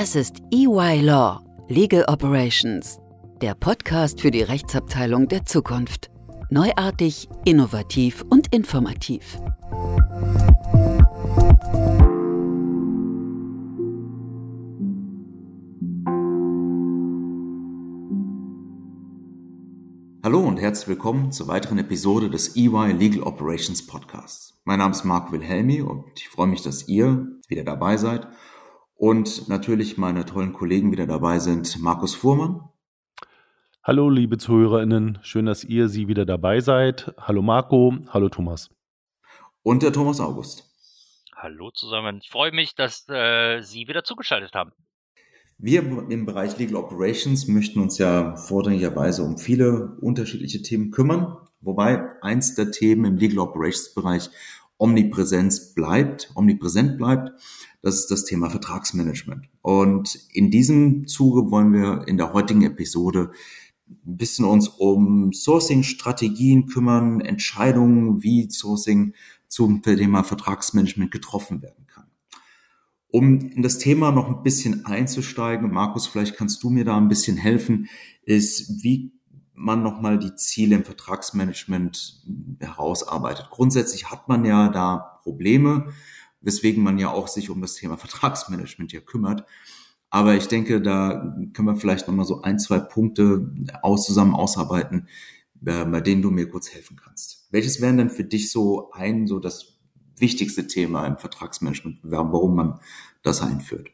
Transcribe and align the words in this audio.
Das 0.00 0.14
ist 0.14 0.40
EY 0.50 1.02
Law, 1.02 1.44
Legal 1.68 2.06
Operations, 2.08 2.98
der 3.42 3.54
Podcast 3.54 4.22
für 4.22 4.30
die 4.30 4.40
Rechtsabteilung 4.40 5.28
der 5.28 5.44
Zukunft. 5.44 6.10
Neuartig, 6.48 7.28
innovativ 7.44 8.24
und 8.30 8.46
informativ. 8.50 9.38
Hallo 20.24 20.40
und 20.40 20.56
herzlich 20.56 20.88
willkommen 20.88 21.30
zur 21.30 21.48
weiteren 21.48 21.76
Episode 21.76 22.30
des 22.30 22.56
EY 22.56 22.92
Legal 22.92 23.22
Operations 23.24 23.86
Podcasts. 23.86 24.58
Mein 24.64 24.78
Name 24.78 24.92
ist 24.92 25.04
Marc 25.04 25.30
Wilhelmi 25.30 25.82
und 25.82 26.06
ich 26.16 26.30
freue 26.30 26.46
mich, 26.46 26.62
dass 26.62 26.88
ihr 26.88 27.26
wieder 27.48 27.64
dabei 27.64 27.98
seid 27.98 28.26
und 29.00 29.48
natürlich 29.48 29.96
meine 29.96 30.26
tollen 30.26 30.52
Kollegen 30.52 30.92
wieder 30.92 31.06
dabei 31.06 31.38
sind. 31.38 31.80
Markus 31.80 32.14
Fuhrmann. 32.14 32.68
Hallo, 33.82 34.10
liebe 34.10 34.36
ZuhörerInnen. 34.36 35.18
Schön, 35.22 35.46
dass 35.46 35.64
ihr 35.64 35.88
Sie 35.88 36.06
wieder 36.06 36.26
dabei 36.26 36.60
seid. 36.60 37.14
Hallo 37.16 37.40
Marco. 37.40 37.94
Hallo 38.08 38.28
Thomas. 38.28 38.68
Und 39.62 39.82
der 39.82 39.94
Thomas 39.94 40.20
August. 40.20 40.70
Hallo 41.34 41.70
zusammen. 41.70 42.18
Ich 42.22 42.28
freue 42.28 42.52
mich, 42.52 42.74
dass 42.74 43.08
äh, 43.08 43.62
Sie 43.62 43.88
wieder 43.88 44.04
zugeschaltet 44.04 44.52
haben. 44.52 44.72
Wir 45.56 45.80
im 45.80 46.26
Bereich 46.26 46.58
Legal 46.58 46.76
Operations 46.76 47.48
möchten 47.48 47.80
uns 47.80 47.96
ja 47.96 48.36
vordringlicherweise 48.36 49.22
um 49.22 49.38
viele 49.38 49.96
unterschiedliche 50.02 50.60
Themen 50.60 50.90
kümmern, 50.90 51.38
wobei 51.62 52.04
eins 52.20 52.54
der 52.54 52.70
Themen 52.70 53.06
im 53.06 53.16
Legal 53.16 53.38
Operations 53.38 53.94
Bereich 53.94 54.28
Omnipräsenz 54.80 55.74
bleibt, 55.74 56.32
omnipräsent 56.34 56.96
bleibt. 56.96 57.32
Das 57.82 57.96
ist 57.96 58.10
das 58.10 58.24
Thema 58.24 58.48
Vertragsmanagement. 58.50 59.46
Und 59.62 60.18
in 60.32 60.50
diesem 60.50 61.06
Zuge 61.06 61.50
wollen 61.50 61.72
wir 61.72 62.08
in 62.08 62.16
der 62.16 62.32
heutigen 62.32 62.62
Episode 62.62 63.30
ein 63.88 64.16
bisschen 64.16 64.46
uns 64.46 64.68
um 64.68 65.32
Sourcing-Strategien 65.32 66.66
kümmern, 66.66 67.20
Entscheidungen, 67.20 68.22
wie 68.22 68.48
Sourcing 68.50 69.14
zum 69.48 69.82
Thema 69.82 70.22
Vertragsmanagement 70.22 71.10
getroffen 71.10 71.60
werden 71.60 71.86
kann. 71.86 72.06
Um 73.08 73.40
in 73.50 73.62
das 73.62 73.78
Thema 73.78 74.12
noch 74.12 74.28
ein 74.28 74.42
bisschen 74.42 74.86
einzusteigen, 74.86 75.72
Markus, 75.72 76.06
vielleicht 76.06 76.36
kannst 76.36 76.62
du 76.62 76.70
mir 76.70 76.84
da 76.84 76.96
ein 76.96 77.08
bisschen 77.08 77.36
helfen, 77.36 77.88
ist, 78.22 78.82
wie 78.82 79.12
man 79.60 79.82
nochmal 79.82 80.18
die 80.18 80.34
Ziele 80.34 80.74
im 80.76 80.84
Vertragsmanagement 80.84 82.22
herausarbeitet. 82.58 83.48
Grundsätzlich 83.50 84.10
hat 84.10 84.28
man 84.28 84.44
ja 84.44 84.68
da 84.68 85.20
Probleme, 85.22 85.92
weswegen 86.40 86.82
man 86.82 86.98
ja 86.98 87.10
auch 87.10 87.28
sich 87.28 87.50
um 87.50 87.60
das 87.60 87.74
Thema 87.74 87.98
Vertragsmanagement 87.98 88.90
hier 88.90 89.02
kümmert. 89.02 89.44
Aber 90.08 90.34
ich 90.34 90.48
denke, 90.48 90.80
da 90.80 91.36
können 91.52 91.68
wir 91.68 91.76
vielleicht 91.76 92.08
nochmal 92.08 92.24
so 92.24 92.42
ein, 92.42 92.58
zwei 92.58 92.78
Punkte 92.78 93.52
aus, 93.82 94.06
zusammen 94.06 94.34
ausarbeiten, 94.34 95.08
äh, 95.64 95.84
bei 95.84 96.00
denen 96.00 96.22
du 96.22 96.30
mir 96.30 96.48
kurz 96.48 96.72
helfen 96.72 96.96
kannst. 97.02 97.46
Welches 97.50 97.80
wären 97.80 97.98
denn 97.98 98.10
für 98.10 98.24
dich 98.24 98.50
so 98.50 98.90
ein, 98.92 99.26
so 99.26 99.38
das 99.38 99.78
wichtigste 100.16 100.66
Thema 100.66 101.06
im 101.06 101.18
Vertragsmanagement, 101.18 102.00
warum 102.02 102.56
man 102.56 102.80
das 103.22 103.42
einführt? 103.42 103.90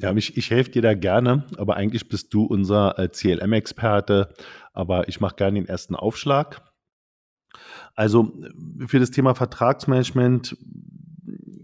Ja, 0.00 0.14
ich, 0.14 0.36
ich 0.36 0.50
helfe 0.50 0.70
dir 0.70 0.82
da 0.82 0.94
gerne, 0.94 1.44
aber 1.58 1.76
eigentlich 1.76 2.08
bist 2.08 2.32
du 2.32 2.44
unser 2.44 2.98
äh, 2.98 3.08
CLM-Experte, 3.08 4.32
aber 4.72 5.08
ich 5.08 5.20
mache 5.20 5.36
gerne 5.36 5.60
den 5.60 5.68
ersten 5.68 5.94
Aufschlag. 5.94 6.62
Also 7.94 8.32
für 8.86 8.98
das 8.98 9.10
Thema 9.10 9.34
Vertragsmanagement 9.34 10.56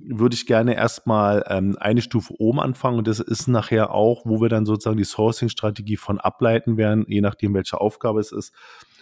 würde 0.08 0.34
ich 0.34 0.46
gerne 0.46 0.74
erstmal 0.74 1.44
ähm, 1.48 1.76
eine 1.80 2.02
Stufe 2.02 2.34
oben 2.38 2.60
anfangen 2.60 2.98
und 2.98 3.08
das 3.08 3.20
ist 3.20 3.48
nachher 3.48 3.92
auch, 3.92 4.26
wo 4.26 4.40
wir 4.40 4.48
dann 4.48 4.66
sozusagen 4.66 4.98
die 4.98 5.04
Sourcing-Strategie 5.04 5.96
von 5.96 6.20
ableiten 6.20 6.76
werden, 6.76 7.06
je 7.08 7.20
nachdem, 7.20 7.54
welche 7.54 7.80
Aufgabe 7.80 8.20
es 8.20 8.32
ist. 8.32 8.52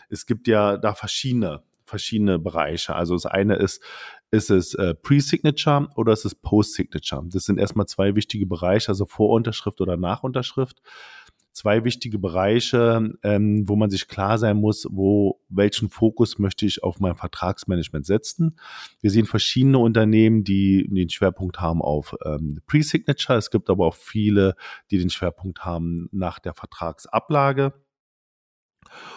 Es 0.09 0.27
gibt 0.27 0.47
ja 0.47 0.77
da 0.77 0.95
verschiedene 0.95 1.63
verschiedene 1.87 2.39
Bereiche. 2.39 2.95
Also 2.95 3.15
das 3.15 3.27
eine 3.27 3.57
ist, 3.57 3.83
ist 4.35 4.51
es 4.51 4.75
äh, 4.75 4.95
Pre-Signature 4.95 5.89
oder 5.95 6.13
ist 6.13 6.25
es 6.25 6.35
Post-Signature? 6.35 7.25
Das 7.31 7.45
sind 7.45 7.59
erstmal 7.59 7.87
zwei 7.87 8.15
wichtige 8.17 8.47
Bereiche, 8.47 8.89
also 8.89 9.07
Vorunterschrift 9.07 9.81
oder 9.81 9.97
Nachunterschrift. 9.97 10.83
Zwei 11.53 11.85
wichtige 11.85 12.19
Bereiche, 12.19 13.13
ähm, 13.23 13.69
wo 13.69 13.77
man 13.77 13.89
sich 13.89 14.09
klar 14.09 14.39
sein 14.39 14.57
muss, 14.57 14.89
wo 14.91 15.41
welchen 15.49 15.89
Fokus 15.89 16.41
möchte 16.41 16.67
ich 16.67 16.83
auf 16.83 16.99
mein 16.99 17.15
Vertragsmanagement 17.15 18.05
setzen. 18.05 18.59
Wir 19.01 19.13
sehen 19.13 19.27
verschiedene 19.27 19.79
Unternehmen, 19.79 20.43
die 20.43 20.89
den 20.91 21.11
Schwerpunkt 21.11 21.61
haben 21.61 21.81
auf 21.81 22.17
ähm, 22.25 22.61
Pre-Signature. 22.67 23.39
Es 23.39 23.53
gibt 23.53 23.71
aber 23.71 23.87
auch 23.87 23.95
viele, 23.95 24.57
die 24.91 24.99
den 24.99 25.11
Schwerpunkt 25.11 25.65
haben 25.65 26.09
nach 26.11 26.41
der 26.41 26.55
Vertragsablage. 26.55 27.73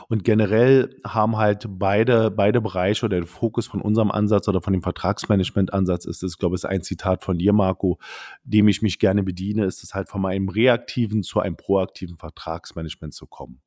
Und 0.07 0.23
generell 0.23 0.95
haben 1.05 1.37
halt 1.37 1.65
beide, 1.67 2.31
beide 2.31 2.61
Bereiche 2.61 3.05
oder 3.05 3.17
der 3.17 3.27
Fokus 3.27 3.67
von 3.67 3.81
unserem 3.81 4.11
Ansatz 4.11 4.47
oder 4.47 4.61
von 4.61 4.73
dem 4.73 4.81
Vertragsmanagement-Ansatz 4.81 6.05
ist 6.05 6.37
glaube 6.37 6.55
ich, 6.55 6.63
ist 6.63 6.65
ein 6.65 6.83
Zitat 6.83 7.23
von 7.23 7.37
dir, 7.37 7.53
Marco, 7.53 7.99
dem 8.43 8.67
ich 8.67 8.81
mich 8.81 8.99
gerne 8.99 9.23
bediene, 9.23 9.65
ist 9.65 9.83
es 9.83 9.93
halt 9.93 10.09
von 10.09 10.25
einem 10.25 10.49
reaktiven 10.49 11.23
zu 11.23 11.39
einem 11.39 11.57
proaktiven 11.57 12.17
Vertragsmanagement 12.17 13.13
zu 13.13 13.27
kommen. 13.27 13.61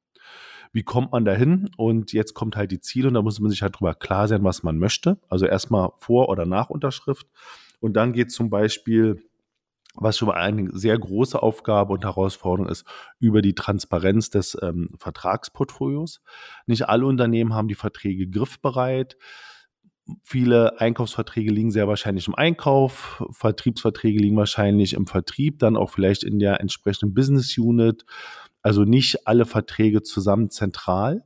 Wie 0.73 0.83
kommt 0.83 1.13
man 1.13 1.25
dahin? 1.25 1.69
Und 1.77 2.13
jetzt 2.13 2.35
kommt 2.35 2.57
halt 2.57 2.71
die 2.71 2.81
Ziele 2.81 3.09
und 3.09 3.15
da 3.15 3.23
muss 3.23 3.41
man 3.41 3.51
sich 3.51 3.63
halt 3.63 3.79
drüber 3.79 3.95
klar 3.95 4.29
sein, 4.29 4.45
was 4.45 4.63
man 4.63 4.79
möchte. 4.79 5.19
Also 5.29 5.47
erstmal 5.47 5.91
Vor- 5.99 6.29
oder 6.29 6.47
Nachunterschrift. 6.47 7.27
Und 7.81 7.95
dann 7.95 8.13
geht 8.13 8.31
zum 8.31 8.51
Beispiel 8.51 9.23
was 9.95 10.17
schon 10.17 10.29
mal 10.29 10.35
eine 10.35 10.71
sehr 10.73 10.99
große 10.99 11.43
Aufgabe 11.43 11.93
und 11.93 12.05
Herausforderung 12.05 12.71
ist, 12.71 12.85
über 13.19 13.43
die 13.43 13.55
Transparenz 13.55 14.31
des 14.31 14.57
ähm, 14.63 14.91
Vertragsportfolios. 14.99 16.21
Nicht 16.67 16.89
alle 16.89 17.07
Unternehmen 17.07 17.55
haben 17.55 17.69
die 17.69 17.75
Verträge 17.75 18.29
griffbereit. 18.29 19.17
Viele 20.23 20.81
Einkaufsverträge 20.81 21.53
liegen 21.53 21.71
sehr 21.71 21.87
wahrscheinlich 21.87 22.27
im 22.27 22.35
Einkauf, 22.35 23.25
Vertriebsverträge 23.31 24.19
liegen 24.19 24.37
wahrscheinlich 24.37 24.95
im 24.95 25.07
Vertrieb, 25.07 25.59
dann 25.61 25.77
auch 25.77 25.91
vielleicht 25.91 26.25
in 26.25 26.39
der 26.39 26.61
entsprechenden 26.61 27.15
Business 27.15 27.57
Unit. 27.57 28.05
Also 28.63 28.85
nicht 28.85 29.27
alle 29.27 29.47
Verträge 29.47 30.03
zusammen 30.03 30.51
zentral. 30.51 31.25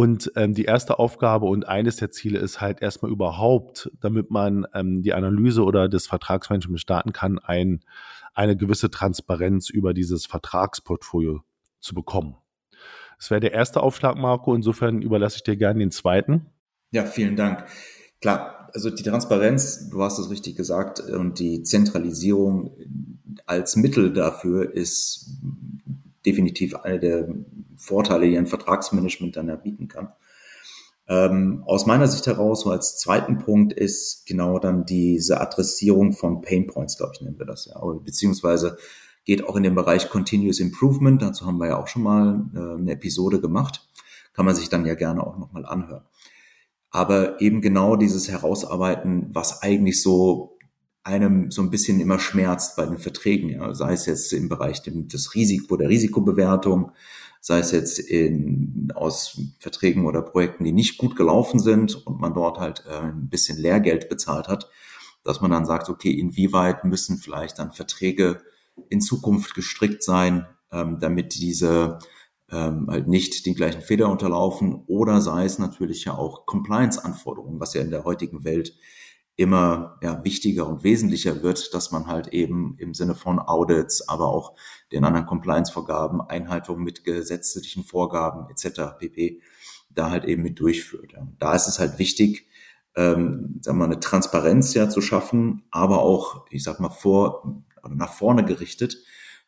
Und 0.00 0.32
ähm, 0.34 0.54
die 0.54 0.64
erste 0.64 0.98
Aufgabe 0.98 1.44
und 1.44 1.68
eines 1.68 1.96
der 1.96 2.10
Ziele 2.10 2.38
ist 2.38 2.62
halt 2.62 2.80
erstmal 2.80 3.12
überhaupt, 3.12 3.90
damit 4.00 4.30
man 4.30 4.66
ähm, 4.72 5.02
die 5.02 5.12
Analyse 5.12 5.62
oder 5.62 5.90
das 5.90 6.06
Vertragsmanagement 6.06 6.80
starten 6.80 7.12
kann, 7.12 7.38
ein, 7.38 7.84
eine 8.32 8.56
gewisse 8.56 8.90
Transparenz 8.90 9.68
über 9.68 9.92
dieses 9.92 10.24
Vertragsportfolio 10.24 11.42
zu 11.80 11.94
bekommen. 11.94 12.38
Das 13.18 13.30
wäre 13.30 13.42
der 13.42 13.52
erste 13.52 13.82
Aufschlag, 13.82 14.16
Marco. 14.16 14.54
Insofern 14.54 15.02
überlasse 15.02 15.36
ich 15.36 15.42
dir 15.42 15.58
gerne 15.58 15.80
den 15.80 15.90
zweiten. 15.90 16.46
Ja, 16.92 17.04
vielen 17.04 17.36
Dank. 17.36 17.66
Klar, 18.22 18.70
also 18.72 18.88
die 18.88 19.02
Transparenz, 19.02 19.90
du 19.90 20.02
hast 20.02 20.18
es 20.18 20.30
richtig 20.30 20.56
gesagt, 20.56 21.00
und 21.00 21.38
die 21.38 21.62
Zentralisierung 21.62 22.74
als 23.44 23.76
Mittel 23.76 24.14
dafür 24.14 24.74
ist 24.74 25.28
definitiv 26.26 26.74
eine 26.76 26.98
der 26.98 27.28
Vorteile, 27.76 28.28
die 28.28 28.38
ein 28.38 28.46
Vertragsmanagement 28.46 29.36
dann 29.36 29.48
erbieten 29.48 29.88
kann. 29.88 30.12
Ähm, 31.08 31.64
aus 31.66 31.86
meiner 31.86 32.06
Sicht 32.06 32.26
heraus, 32.26 32.60
so 32.60 32.70
als 32.70 32.98
zweiten 32.98 33.38
Punkt 33.38 33.72
ist 33.72 34.26
genau 34.26 34.58
dann 34.58 34.84
diese 34.84 35.40
Adressierung 35.40 36.12
von 36.12 36.40
Pain 36.40 36.66
Points, 36.68 36.96
glaube 36.96 37.12
ich, 37.14 37.20
nennen 37.20 37.38
wir 37.38 37.46
das 37.46 37.66
ja, 37.66 37.80
beziehungsweise 38.04 38.78
geht 39.24 39.44
auch 39.46 39.56
in 39.56 39.62
den 39.62 39.74
Bereich 39.74 40.08
Continuous 40.08 40.60
Improvement. 40.60 41.20
Dazu 41.20 41.46
haben 41.46 41.58
wir 41.58 41.68
ja 41.68 41.78
auch 41.78 41.88
schon 41.88 42.02
mal 42.02 42.44
äh, 42.54 42.80
eine 42.80 42.92
Episode 42.92 43.40
gemacht. 43.40 43.88
Kann 44.32 44.46
man 44.46 44.54
sich 44.54 44.68
dann 44.68 44.86
ja 44.86 44.94
gerne 44.94 45.26
auch 45.26 45.36
nochmal 45.38 45.66
anhören. 45.66 46.04
Aber 46.90 47.40
eben 47.40 47.60
genau 47.60 47.96
dieses 47.96 48.28
Herausarbeiten, 48.28 49.30
was 49.32 49.62
eigentlich 49.62 50.02
so 50.02 50.58
einem 51.02 51.50
so 51.50 51.62
ein 51.62 51.70
bisschen 51.70 52.00
immer 52.00 52.18
schmerzt 52.18 52.76
bei 52.76 52.84
den 52.84 52.98
Verträgen, 52.98 53.50
ja, 53.50 53.74
sei 53.74 53.92
es 53.92 54.06
jetzt 54.06 54.32
im 54.32 54.48
Bereich 54.48 54.82
des 54.82 55.34
Risiko, 55.34 55.76
der 55.76 55.88
Risikobewertung, 55.88 56.92
sei 57.40 57.58
es 57.60 57.70
jetzt 57.70 57.98
in, 57.98 58.92
aus 58.94 59.40
Verträgen 59.58 60.06
oder 60.06 60.20
Projekten, 60.22 60.64
die 60.64 60.72
nicht 60.72 60.98
gut 60.98 61.16
gelaufen 61.16 61.58
sind 61.58 62.06
und 62.06 62.20
man 62.20 62.34
dort 62.34 62.58
halt 62.58 62.84
äh, 62.86 63.06
ein 63.06 63.30
bisschen 63.30 63.58
Lehrgeld 63.58 64.08
bezahlt 64.10 64.48
hat, 64.48 64.68
dass 65.24 65.40
man 65.40 65.50
dann 65.50 65.64
sagt, 65.64 65.88
okay, 65.88 66.10
inwieweit 66.10 66.84
müssen 66.84 67.16
vielleicht 67.16 67.58
dann 67.58 67.72
Verträge 67.72 68.42
in 68.90 69.00
Zukunft 69.00 69.54
gestrickt 69.54 70.02
sein, 70.02 70.46
ähm, 70.70 70.98
damit 71.00 71.34
diese 71.34 71.98
ähm, 72.50 72.88
halt 72.90 73.08
nicht 73.08 73.46
den 73.46 73.54
gleichen 73.54 73.80
Fehler 73.80 74.10
unterlaufen 74.10 74.84
oder 74.86 75.20
sei 75.20 75.44
es 75.44 75.58
natürlich 75.58 76.04
ja 76.04 76.14
auch 76.14 76.46
Compliance-Anforderungen, 76.46 77.60
was 77.60 77.74
ja 77.74 77.80
in 77.80 77.90
der 77.90 78.04
heutigen 78.04 78.44
Welt 78.44 78.74
immer 79.40 79.96
ja, 80.02 80.22
wichtiger 80.22 80.66
und 80.68 80.84
wesentlicher 80.84 81.42
wird, 81.42 81.72
dass 81.72 81.90
man 81.92 82.08
halt 82.08 82.28
eben 82.28 82.74
im 82.76 82.92
Sinne 82.92 83.14
von 83.14 83.38
Audits, 83.38 84.06
aber 84.06 84.26
auch 84.28 84.54
den 84.92 85.02
anderen 85.02 85.24
Compliance-Vorgaben, 85.24 86.20
Einhaltung 86.20 86.82
mit 86.82 87.04
gesetzlichen 87.04 87.82
Vorgaben 87.82 88.50
etc. 88.50 88.98
pp. 88.98 89.40
da 89.88 90.10
halt 90.10 90.26
eben 90.26 90.42
mit 90.42 90.60
durchführt. 90.60 91.12
Ja. 91.14 91.26
Da 91.38 91.54
ist 91.54 91.68
es 91.68 91.78
halt 91.78 91.98
wichtig, 91.98 92.48
ähm, 92.96 93.60
sagen 93.62 93.78
wir 93.78 93.86
mal, 93.86 93.92
eine 93.92 94.00
Transparenz 94.00 94.74
ja 94.74 94.90
zu 94.90 95.00
schaffen, 95.00 95.62
aber 95.70 96.02
auch, 96.02 96.44
ich 96.50 96.62
sag 96.62 96.78
mal, 96.78 96.90
vor, 96.90 97.64
oder 97.82 97.94
nach 97.94 98.12
vorne 98.12 98.44
gerichtet, 98.44 98.98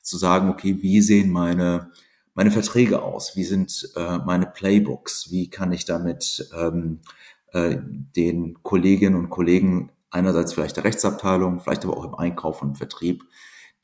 zu 0.01 0.17
sagen, 0.17 0.49
okay, 0.49 0.79
wie 0.81 1.03
sehen 1.03 1.31
meine, 1.31 1.91
meine 2.33 2.51
Verträge 2.51 3.03
aus? 3.03 3.37
Wie 3.37 3.45
sind 3.45 3.91
äh, 3.97 4.17
meine 4.25 4.47
Playbooks? 4.47 5.31
Wie 5.31 5.51
kann 5.51 5.71
ich 5.71 5.85
damit 5.85 6.49
ähm, 6.59 7.01
äh, 7.53 7.77
den 7.81 8.63
Kolleginnen 8.63 9.17
und 9.17 9.31
Kollegen 9.31 9.91
einerseits 10.11 10.53
vielleicht 10.53 10.77
der 10.77 10.85
Rechtsabteilung, 10.85 11.61
vielleicht 11.61 11.85
aber 11.85 11.97
auch 11.97 12.05
im 12.05 12.15
Einkauf 12.15 12.63
und 12.63 12.77
Vertrieb 12.77 13.25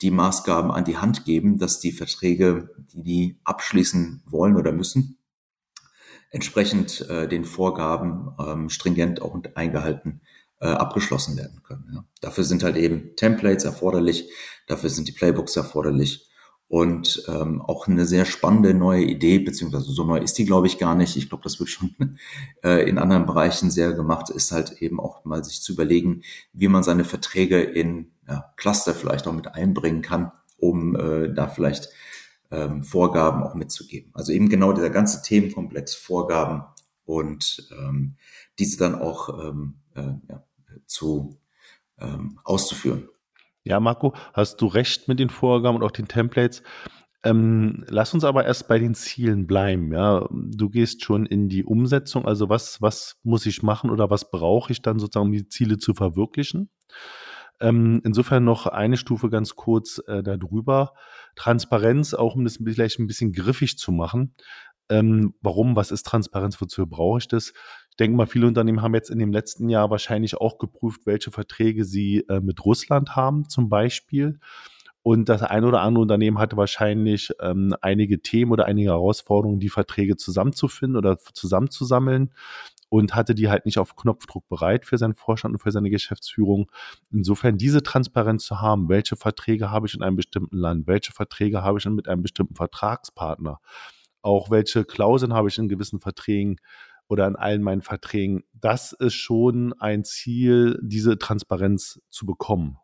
die 0.02 0.10
Maßgaben 0.10 0.70
an 0.70 0.84
die 0.84 0.98
Hand 0.98 1.24
geben, 1.24 1.58
dass 1.58 1.80
die 1.80 1.92
Verträge, 1.92 2.70
die 2.92 3.02
die 3.02 3.40
abschließen 3.44 4.22
wollen 4.26 4.56
oder 4.56 4.72
müssen, 4.72 5.18
entsprechend 6.30 7.08
äh, 7.08 7.26
den 7.26 7.44
Vorgaben 7.44 8.30
ähm, 8.38 8.68
stringent 8.68 9.22
auch 9.22 9.36
eingehalten 9.54 10.20
äh, 10.60 10.68
abgeschlossen 10.68 11.36
werden 11.36 11.62
können. 11.62 11.90
Ja. 11.92 12.04
Dafür 12.20 12.44
sind 12.44 12.62
halt 12.62 12.76
eben 12.76 13.16
Templates 13.16 13.64
erforderlich, 13.64 14.30
dafür 14.66 14.90
sind 14.90 15.08
die 15.08 15.12
Playbooks 15.12 15.56
erforderlich 15.56 16.27
und 16.68 17.24
ähm, 17.28 17.62
auch 17.62 17.88
eine 17.88 18.04
sehr 18.04 18.26
spannende 18.26 18.74
neue 18.74 19.02
Idee, 19.02 19.38
beziehungsweise 19.38 19.90
so 19.90 20.04
neu 20.04 20.18
ist 20.18 20.36
die, 20.36 20.44
glaube 20.44 20.66
ich, 20.66 20.78
gar 20.78 20.94
nicht. 20.94 21.16
Ich 21.16 21.30
glaube, 21.30 21.42
das 21.42 21.58
wird 21.58 21.70
schon 21.70 21.94
äh, 22.62 22.88
in 22.88 22.98
anderen 22.98 23.24
Bereichen 23.24 23.70
sehr 23.70 23.94
gemacht, 23.94 24.28
ist 24.28 24.52
halt 24.52 24.82
eben 24.82 25.00
auch 25.00 25.24
mal 25.24 25.42
sich 25.42 25.62
zu 25.62 25.72
überlegen, 25.72 26.22
wie 26.52 26.68
man 26.68 26.82
seine 26.82 27.04
Verträge 27.04 27.60
in 27.60 28.12
ja, 28.28 28.52
Cluster 28.56 28.94
vielleicht 28.94 29.26
auch 29.26 29.32
mit 29.32 29.54
einbringen 29.54 30.02
kann, 30.02 30.30
um 30.58 30.94
äh, 30.94 31.32
da 31.32 31.48
vielleicht 31.48 31.88
ähm, 32.50 32.84
Vorgaben 32.84 33.42
auch 33.42 33.54
mitzugeben. 33.54 34.10
Also 34.12 34.32
eben 34.32 34.50
genau 34.50 34.74
dieser 34.74 34.90
ganze 34.90 35.22
Themenkomplex 35.22 35.94
Vorgaben 35.94 36.64
und 37.06 37.66
ähm, 37.78 38.16
diese 38.58 38.76
dann 38.76 38.94
auch 38.94 39.30
ähm, 39.42 39.76
äh, 39.94 40.12
ja, 40.28 40.44
zu 40.86 41.38
ähm, 41.98 42.38
auszuführen. 42.44 43.08
Ja, 43.68 43.80
Marco, 43.80 44.14
hast 44.32 44.62
du 44.62 44.66
recht 44.66 45.08
mit 45.08 45.18
den 45.18 45.28
Vorgaben 45.28 45.76
und 45.76 45.84
auch 45.84 45.90
den 45.90 46.08
Templates. 46.08 46.62
Ähm, 47.22 47.84
lass 47.88 48.14
uns 48.14 48.24
aber 48.24 48.46
erst 48.46 48.66
bei 48.66 48.78
den 48.78 48.94
Zielen 48.94 49.46
bleiben. 49.46 49.92
Ja, 49.92 50.26
du 50.30 50.70
gehst 50.70 51.04
schon 51.04 51.26
in 51.26 51.50
die 51.50 51.64
Umsetzung. 51.64 52.26
Also 52.26 52.48
was, 52.48 52.80
was 52.80 53.18
muss 53.24 53.44
ich 53.44 53.62
machen 53.62 53.90
oder 53.90 54.08
was 54.08 54.30
brauche 54.30 54.72
ich 54.72 54.80
dann 54.80 54.98
sozusagen, 54.98 55.26
um 55.26 55.32
die 55.32 55.48
Ziele 55.48 55.76
zu 55.76 55.92
verwirklichen? 55.92 56.70
Ähm, 57.60 58.00
insofern 58.04 58.42
noch 58.42 58.66
eine 58.66 58.96
Stufe 58.96 59.28
ganz 59.28 59.54
kurz 59.54 60.00
äh, 60.06 60.22
darüber. 60.22 60.94
Transparenz, 61.36 62.14
auch 62.14 62.36
um 62.36 62.44
das 62.44 62.56
vielleicht 62.64 62.98
ein 62.98 63.06
bisschen 63.06 63.32
griffig 63.32 63.76
zu 63.76 63.92
machen. 63.92 64.34
Ähm, 64.88 65.34
warum? 65.42 65.76
Was 65.76 65.90
ist 65.90 66.06
Transparenz? 66.06 66.58
Wozu 66.58 66.86
brauche 66.86 67.18
ich 67.18 67.28
das? 67.28 67.52
Denke 67.98 68.16
mal, 68.16 68.26
viele 68.26 68.46
Unternehmen 68.46 68.82
haben 68.82 68.94
jetzt 68.94 69.10
in 69.10 69.18
dem 69.18 69.32
letzten 69.32 69.68
Jahr 69.68 69.90
wahrscheinlich 69.90 70.36
auch 70.36 70.58
geprüft, 70.58 71.02
welche 71.04 71.30
Verträge 71.30 71.84
sie 71.84 72.24
äh, 72.28 72.40
mit 72.40 72.64
Russland 72.64 73.16
haben, 73.16 73.48
zum 73.48 73.68
Beispiel. 73.68 74.38
Und 75.02 75.28
das 75.28 75.42
ein 75.42 75.64
oder 75.64 75.80
andere 75.80 76.02
Unternehmen 76.02 76.38
hatte 76.38 76.56
wahrscheinlich 76.56 77.32
ähm, 77.40 77.74
einige 77.80 78.20
Themen 78.20 78.52
oder 78.52 78.66
einige 78.66 78.90
Herausforderungen, 78.90 79.60
die 79.60 79.70
Verträge 79.70 80.16
zusammenzufinden 80.16 80.96
oder 80.96 81.18
zusammenzusammeln 81.18 82.30
und 82.90 83.14
hatte 83.14 83.34
die 83.34 83.48
halt 83.48 83.66
nicht 83.66 83.78
auf 83.78 83.96
Knopfdruck 83.96 84.48
bereit 84.48 84.84
für 84.86 84.98
seinen 84.98 85.14
Vorstand 85.14 85.54
und 85.54 85.60
für 85.60 85.70
seine 85.70 85.90
Geschäftsführung. 85.90 86.70
Insofern 87.10 87.58
diese 87.58 87.82
Transparenz 87.82 88.44
zu 88.44 88.60
haben, 88.60 88.88
welche 88.88 89.16
Verträge 89.16 89.70
habe 89.70 89.86
ich 89.86 89.94
in 89.94 90.02
einem 90.02 90.16
bestimmten 90.16 90.56
Land, 90.56 90.86
welche 90.86 91.12
Verträge 91.12 91.62
habe 91.62 91.78
ich 91.78 91.86
mit 91.86 92.08
einem 92.08 92.22
bestimmten 92.22 92.54
Vertragspartner, 92.54 93.60
auch 94.22 94.50
welche 94.50 94.84
Klauseln 94.84 95.32
habe 95.32 95.48
ich 95.48 95.58
in 95.58 95.68
gewissen 95.68 96.00
Verträgen, 96.00 96.56
oder 97.08 97.26
in 97.26 97.36
allen 97.36 97.62
meinen 97.62 97.82
Verträgen. 97.82 98.44
Das 98.52 98.92
ist 98.92 99.14
schon 99.14 99.72
ein 99.80 100.04
Ziel, 100.04 100.78
diese 100.82 101.18
Transparenz 101.18 102.00
zu 102.10 102.26
bekommen. 102.26 102.78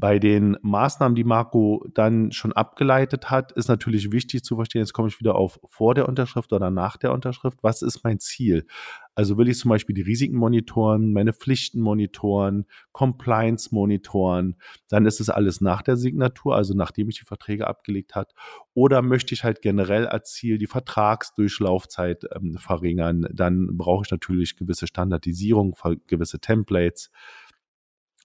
Bei 0.00 0.18
den 0.18 0.56
Maßnahmen, 0.62 1.14
die 1.14 1.24
Marco 1.24 1.86
dann 1.92 2.32
schon 2.32 2.54
abgeleitet 2.54 3.30
hat, 3.30 3.52
ist 3.52 3.68
natürlich 3.68 4.10
wichtig 4.12 4.42
zu 4.42 4.56
verstehen, 4.56 4.80
jetzt 4.80 4.94
komme 4.94 5.08
ich 5.08 5.20
wieder 5.20 5.34
auf 5.34 5.60
vor 5.68 5.94
der 5.94 6.08
Unterschrift 6.08 6.54
oder 6.54 6.70
nach 6.70 6.96
der 6.96 7.12
Unterschrift, 7.12 7.58
was 7.60 7.82
ist 7.82 8.02
mein 8.02 8.18
Ziel? 8.18 8.66
Also 9.14 9.36
will 9.36 9.50
ich 9.50 9.58
zum 9.58 9.68
Beispiel 9.68 9.94
die 9.94 10.00
Risiken 10.00 10.38
monitoren, 10.38 11.12
meine 11.12 11.34
Pflichten 11.34 11.82
monitoren, 11.82 12.64
Compliance 12.92 13.74
monitoren, 13.74 14.56
dann 14.88 15.04
ist 15.04 15.20
es 15.20 15.28
alles 15.28 15.60
nach 15.60 15.82
der 15.82 15.98
Signatur, 15.98 16.56
also 16.56 16.72
nachdem 16.72 17.10
ich 17.10 17.18
die 17.18 17.26
Verträge 17.26 17.66
abgelegt 17.66 18.14
hat. 18.14 18.32
Oder 18.72 19.02
möchte 19.02 19.34
ich 19.34 19.44
halt 19.44 19.60
generell 19.60 20.06
als 20.06 20.32
Ziel 20.32 20.56
die 20.56 20.66
Vertragsdurchlaufzeit 20.66 22.24
ähm, 22.34 22.56
verringern, 22.56 23.26
dann 23.30 23.76
brauche 23.76 24.04
ich 24.06 24.10
natürlich 24.10 24.56
gewisse 24.56 24.86
Standardisierung, 24.86 25.76
gewisse 26.06 26.40
Templates 26.40 27.10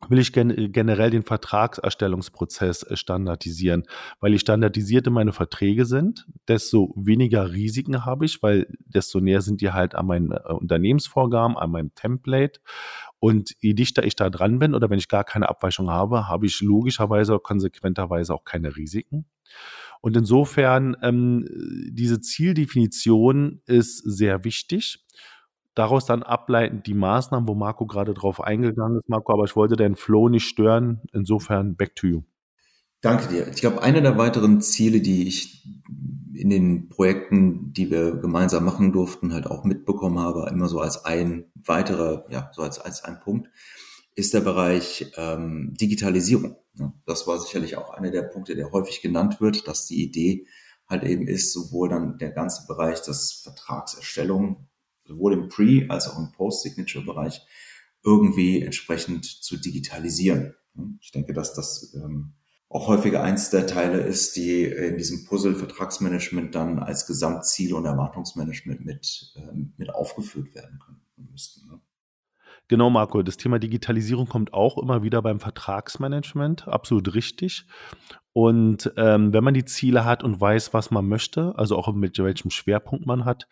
will 0.09 0.19
ich 0.19 0.33
gen 0.33 0.71
generell 0.71 1.09
den 1.09 1.24
Vertragserstellungsprozess 1.24 2.83
äh, 2.83 2.97
standardisieren. 2.97 3.83
Weil 4.19 4.33
je 4.33 4.39
standardisierter 4.39 5.09
meine 5.09 5.31
Verträge 5.31 5.86
sind, 5.86 6.27
desto 6.47 6.94
weniger 6.95 7.51
Risiken 7.51 8.06
habe 8.06 8.25
ich, 8.25 8.44
weil 8.44 8.68
desto 8.80 9.19
näher 9.19 9.42
sind 9.42 9.62
die 9.62 9.71
halt 9.71 9.95
an 9.95 10.07
meinen 10.07 10.31
äh, 10.31 10.53
Unternehmensvorgaben, 10.53 11.57
an 11.57 11.71
meinem 11.71 11.95
Template. 11.95 12.59
Und 13.19 13.56
je 13.62 13.74
dichter 13.74 14.03
ich 14.03 14.15
da 14.15 14.30
dran 14.30 14.59
bin 14.59 14.75
oder 14.75 14.89
wenn 14.89 15.00
ich 15.00 15.07
gar 15.07 15.24
keine 15.24 15.50
Abweichung 15.50 15.89
habe, 15.89 16.27
habe 16.27 16.45
ich 16.45 16.62
logischerweise 16.62 17.33
oder 17.33 17.41
konsequenterweise 17.41 18.33
auch 18.33 18.44
keine 18.44 18.75
Risiken. 18.75 19.25
Und 20.01 20.15
insofern, 20.15 20.95
ähm, 21.01 21.48
diese 21.89 22.19
Zieldefinition 22.19 23.62
ist 23.65 23.98
sehr 23.98 24.44
wichtig 24.44 25.04
daraus 25.75 26.06
dann 26.06 26.24
ableitend 26.24 26.88
die 26.88 26.94
Maßnahmen, 26.94 27.48
wo 27.48 27.54
Marco 27.54 27.86
gerade 27.86 28.13
drauf 28.13 28.42
eingegangen 28.42 28.98
ist, 29.00 29.10
Marco, 29.10 29.33
aber 29.33 29.44
ich 29.44 29.56
wollte 29.56 29.75
deinen 29.75 29.95
Flow 29.95 30.30
nicht 30.30 30.48
stören. 30.48 31.01
Insofern, 31.13 31.75
back 31.75 31.95
to 31.95 32.07
you. 32.07 32.22
Danke 33.01 33.27
dir. 33.27 33.48
Ich 33.50 33.57
glaube, 33.57 33.83
eine 33.83 34.01
der 34.01 34.18
weiteren 34.18 34.62
Ziele, 34.62 35.00
die 35.00 35.27
ich 35.27 35.63
in 36.33 36.50
den 36.50 36.89
Projekten, 36.89 37.72
die 37.72 37.92
wir 37.92 38.16
gemeinsam 38.16 38.66
machen 38.66 38.92
durften, 38.92 39.33
halt 39.33 39.45
auch 39.45 39.63
mitbekommen 39.63 40.19
habe, 40.19 40.50
immer 40.50 40.68
so 40.68 40.80
als 40.80 41.06
ein 41.06 41.51
weiterer, 41.54 42.25
ja, 42.30 42.50
so 42.54 42.62
als, 42.62 42.80
als 42.80 43.04
ein 43.04 43.19
Punkt, 43.19 43.50
ist 44.16 44.33
der 44.33 44.42
Bereich 44.42 45.12
ähm, 45.18 45.75
Digitalisierung. 45.80 46.56
Ja, 46.80 46.94
das 47.06 47.27
war 47.27 47.38
sicherlich 47.39 47.77
auch 47.77 47.92
einer 47.92 48.12
der 48.12 48.24
Punkte, 48.24 48.56
der 48.56 48.72
häufig 48.72 49.01
genannt 49.01 49.39
wird, 49.39 49.68
dass 49.68 49.86
die 49.86 50.04
Idee 50.04 50.48
halt 50.88 51.04
eben 51.04 51.27
ist, 51.27 51.54
sowohl 51.54 51.89
dann 51.89 52.18
der 52.18 52.31
ganze 52.31 52.66
Bereich 52.68 53.01
des 53.01 53.33
Vertragserstellung 53.44 54.68
sowohl 55.05 55.33
im 55.33 55.49
Pre- 55.49 55.85
als 55.89 56.07
auch 56.07 56.17
im 56.19 56.31
Post-Signature-Bereich 56.31 57.41
irgendwie 58.03 58.61
entsprechend 58.61 59.25
zu 59.25 59.57
digitalisieren. 59.57 60.55
Ich 61.01 61.12
denke, 61.12 61.33
dass 61.33 61.53
das 61.53 61.93
ähm, 61.95 62.33
auch 62.69 62.88
häufiger 62.88 63.24
eins 63.24 63.50
der 63.50 63.67
Teile 63.67 64.00
ist, 64.00 64.35
die 64.35 64.63
in 64.63 64.97
diesem 64.97 65.25
Puzzle 65.25 65.55
Vertragsmanagement 65.55 66.53
dann 66.53 66.79
als 66.79 67.07
Gesamtziel 67.07 67.74
und 67.74 67.85
Erwartungsmanagement 67.85 68.85
mit, 68.85 69.33
ähm, 69.38 69.74
mit 69.77 69.93
aufgeführt 69.93 70.53
werden 70.53 70.79
können 70.79 71.01
müssten. 71.31 71.67
Ne? 71.67 71.79
Genau, 72.67 72.89
Marco. 72.89 73.22
Das 73.22 73.38
Thema 73.38 73.60
Digitalisierung 73.60 74.27
kommt 74.27 74.53
auch 74.53 74.77
immer 74.77 75.03
wieder 75.03 75.22
beim 75.22 75.39
Vertragsmanagement. 75.39 76.67
Absolut 76.67 77.13
richtig. 77.13 77.65
Und 78.34 78.91
ähm, 78.98 79.31
wenn 79.31 79.43
man 79.45 79.53
die 79.53 79.63
Ziele 79.63 80.03
hat 80.03 80.22
und 80.24 80.41
weiß, 80.41 80.74
was 80.74 80.91
man 80.91 81.07
möchte, 81.07 81.53
also 81.57 81.77
auch 81.77 81.93
mit 81.93 82.17
welchem 82.17 82.50
Schwerpunkt 82.50 83.05
man 83.05 83.24
hat, 83.24 83.48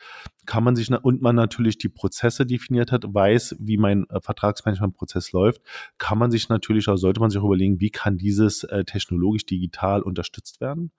kann 0.45 0.63
man 0.63 0.75
sich 0.75 0.91
und 0.91 1.21
man 1.21 1.37
natürlich 1.37 1.77
die 1.77 1.87
Prozesse 1.87 2.45
definiert 2.45 2.91
hat, 2.91 3.05
weiß, 3.07 3.55
wie 3.59 3.77
mein 3.77 4.09
äh, 4.09 4.19
Vertragsmanagementprozess 4.19 5.31
läuft, 5.31 5.61
kann 5.99 6.17
man 6.17 6.31
sich 6.31 6.49
natürlich 6.49 6.89
auch, 6.89 6.97
sollte 6.97 7.21
man 7.21 7.29
sich 7.29 7.39
auch 7.39 7.45
überlegen, 7.45 7.79
wie 7.79 7.91
kann 7.91 8.17
dieses 8.17 8.65
äh, 8.65 8.83
technologisch 8.83 9.45
digital 9.45 10.01
unterstützt 10.01 10.59
werden. 10.59 10.91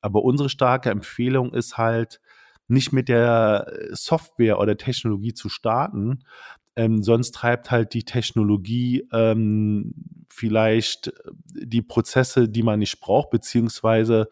Aber 0.00 0.22
unsere 0.22 0.48
starke 0.48 0.88
Empfehlung 0.88 1.52
ist 1.52 1.76
halt, 1.76 2.20
nicht 2.68 2.92
mit 2.92 3.08
der 3.08 3.66
äh, 3.68 3.94
Software 3.94 4.58
oder 4.58 4.76
Technologie 4.76 5.34
zu 5.34 5.48
starten, 5.48 6.24
ähm, 6.76 7.02
sonst 7.02 7.34
treibt 7.34 7.70
halt 7.70 7.94
die 7.94 8.04
Technologie 8.04 9.08
ähm, 9.12 9.94
vielleicht 10.28 11.12
die 11.48 11.82
Prozesse, 11.82 12.48
die 12.48 12.62
man 12.62 12.78
nicht 12.78 13.00
braucht, 13.00 13.30
beziehungsweise 13.30 14.28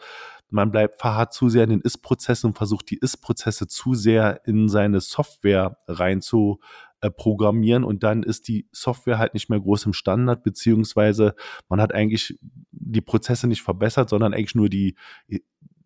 man 0.51 0.71
bleibt 0.71 1.01
verharrt 1.01 1.33
zu 1.33 1.49
sehr 1.49 1.65
in 1.65 1.71
den 1.71 1.81
Ist-Prozessen 1.81 2.49
und 2.49 2.57
versucht 2.57 2.91
die 2.91 2.99
Ist-Prozesse 2.99 3.67
zu 3.67 3.95
sehr 3.95 4.41
in 4.45 4.69
seine 4.69 5.01
Software 5.01 5.79
rein 5.89 6.21
zu 6.21 6.61
äh, 7.01 7.11
programmieren 7.11 7.83
und 7.83 8.03
dann 8.03 8.23
ist 8.23 8.47
die 8.49 8.69
Software 8.71 9.19
halt 9.19 9.35
nicht 9.35 9.51
mehr 9.51 9.59
groß 9.59 9.87
im 9.87 9.93
Standard, 9.95 10.45
beziehungsweise 10.45 11.35
man 11.69 11.81
hat 11.81 11.93
eigentlich 11.93 12.39
die 12.71 13.01
Prozesse 13.01 13.49
nicht 13.49 13.63
verbessert, 13.63 14.11
sondern 14.11 14.33
eigentlich 14.33 14.55
nur 14.55 14.69
die 14.69 14.95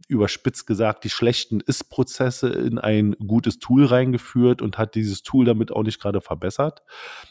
überspitzt 0.09 0.67
gesagt, 0.67 1.05
die 1.05 1.11
schlechten 1.11 1.61
Ist-Prozesse 1.61 2.49
in 2.49 2.79
ein 2.79 3.15
gutes 3.27 3.59
Tool 3.59 3.85
reingeführt 3.85 4.63
und 4.63 4.79
hat 4.79 4.95
dieses 4.95 5.23
Tool 5.23 5.45
damit 5.45 5.71
auch 5.71 5.83
nicht 5.83 6.01
gerade 6.01 6.21
verbessert. 6.21 6.83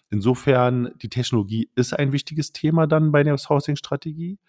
Insofern, 0.10 0.94
die 1.02 1.10
Technologie 1.10 1.70
ist 1.76 1.94
ein 1.94 2.12
wichtiges 2.12 2.54
Thema 2.54 2.88
dann 2.88 3.12
bei 3.12 3.24
der 3.24 3.38
Sourcing-Strategie. 3.38 4.40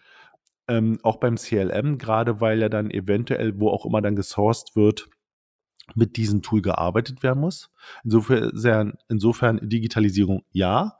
Ähm, 0.67 0.99
auch 1.01 1.17
beim 1.17 1.35
CLM, 1.35 1.97
gerade 1.97 2.39
weil 2.41 2.61
ja 2.61 2.69
dann 2.69 2.91
eventuell, 2.91 3.59
wo 3.59 3.69
auch 3.69 3.87
immer 3.87 4.01
dann 4.01 4.15
gesourced 4.15 4.75
wird, 4.75 5.09
mit 5.95 6.15
diesem 6.15 6.43
Tool 6.43 6.61
gearbeitet 6.61 7.23
werden 7.23 7.39
muss. 7.39 7.71
Insofern, 8.03 8.93
insofern 9.09 9.59
Digitalisierung 9.67 10.43
ja, 10.51 10.98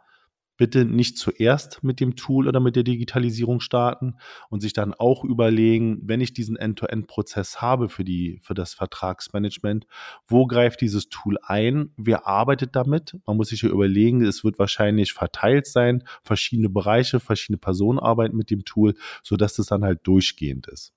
bitte 0.60 0.84
nicht 0.84 1.18
zuerst 1.18 1.84
mit 1.84 2.00
dem 2.02 2.18
Tool 2.18 2.48
oder 2.48 2.60
mit 2.60 2.76
der 2.76 2.84
Digitalisierung 2.84 3.62
starten 3.62 4.16
und 4.50 4.60
sich 4.60 4.74
dann 4.74 4.94
auch 4.94 5.24
überlegen, 5.24 6.02
wenn 6.04 6.20
ich 6.20 6.34
diesen 6.34 6.58
End-to-End-Prozess 6.58 7.62
habe 7.62 7.88
für, 7.88 8.04
die, 8.04 8.40
für 8.44 8.54
das 8.54 8.74
Vertragsmanagement, 8.74 9.88
wo 10.28 10.46
greift 10.46 10.82
dieses 10.82 11.08
Tool 11.08 11.38
ein, 11.42 11.92
wer 11.96 12.28
arbeitet 12.28 12.76
damit? 12.76 13.18
Man 13.26 13.38
muss 13.38 13.48
sich 13.48 13.62
ja 13.62 13.70
überlegen, 13.70 14.22
es 14.22 14.44
wird 14.44 14.60
wahrscheinlich 14.60 15.14
verteilt 15.14 15.66
sein, 15.66 16.04
verschiedene 16.24 16.70
Bereiche, 16.70 17.22
verschiedene 17.22 17.58
Personen 17.58 17.98
arbeiten 17.98 18.36
mit 18.36 18.50
dem 18.52 18.66
Tool, 18.66 18.96
sodass 19.24 19.56
das 19.56 19.68
dann 19.68 19.86
halt 19.86 20.02
durchgehend 20.04 20.68
ist. 20.68 20.92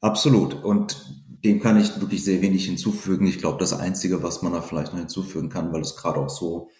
Absolut. 0.00 0.54
Und 0.62 1.04
dem 1.44 1.58
kann 1.58 1.80
ich 1.80 2.00
wirklich 2.00 2.22
sehr 2.22 2.40
wenig 2.40 2.66
hinzufügen. 2.66 3.26
Ich 3.26 3.38
glaube, 3.38 3.58
das 3.58 3.72
Einzige, 3.72 4.22
was 4.22 4.42
man 4.42 4.52
da 4.52 4.62
vielleicht 4.62 4.92
noch 4.92 5.00
hinzufügen 5.00 5.48
kann, 5.48 5.72
weil 5.72 5.80
es 5.80 5.96
gerade 5.96 6.20
auch 6.20 6.30
so 6.30 6.70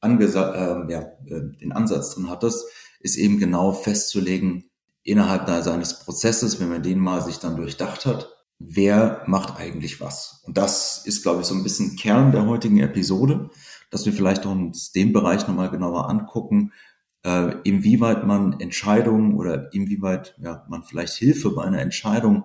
angesa 0.00 0.54
äh, 0.86 0.92
ja, 0.92 1.00
äh, 1.26 1.56
den 1.60 1.72
Ansatz 1.72 2.14
drin 2.14 2.30
hattest, 2.30 2.64
ist 3.00 3.16
eben 3.16 3.38
genau 3.38 3.72
festzulegen, 3.72 4.64
innerhalb 5.08 5.48
seines 5.64 6.00
Prozesses, 6.00 6.60
wenn 6.60 6.68
man 6.68 6.82
den 6.82 6.98
mal 6.98 7.22
sich 7.22 7.38
dann 7.38 7.56
durchdacht 7.56 8.04
hat, 8.04 8.28
wer 8.58 9.22
macht 9.26 9.58
eigentlich 9.58 10.00
was. 10.00 10.42
Und 10.44 10.58
das 10.58 11.02
ist, 11.06 11.22
glaube 11.22 11.40
ich, 11.40 11.46
so 11.46 11.54
ein 11.54 11.62
bisschen 11.62 11.96
Kern 11.96 12.30
der 12.30 12.46
heutigen 12.46 12.78
Episode, 12.78 13.48
dass 13.90 14.04
wir 14.04 14.12
vielleicht 14.12 14.44
uns 14.44 14.92
den 14.92 15.14
Bereich 15.14 15.48
nochmal 15.48 15.70
genauer 15.70 16.10
angucken, 16.10 16.72
äh, 17.24 17.54
inwieweit 17.64 18.26
man 18.26 18.60
Entscheidungen 18.60 19.34
oder 19.34 19.72
inwieweit 19.72 20.36
ja, 20.42 20.66
man 20.68 20.84
vielleicht 20.84 21.14
Hilfe 21.14 21.50
bei 21.50 21.64
einer 21.64 21.80
Entscheidung 21.80 22.44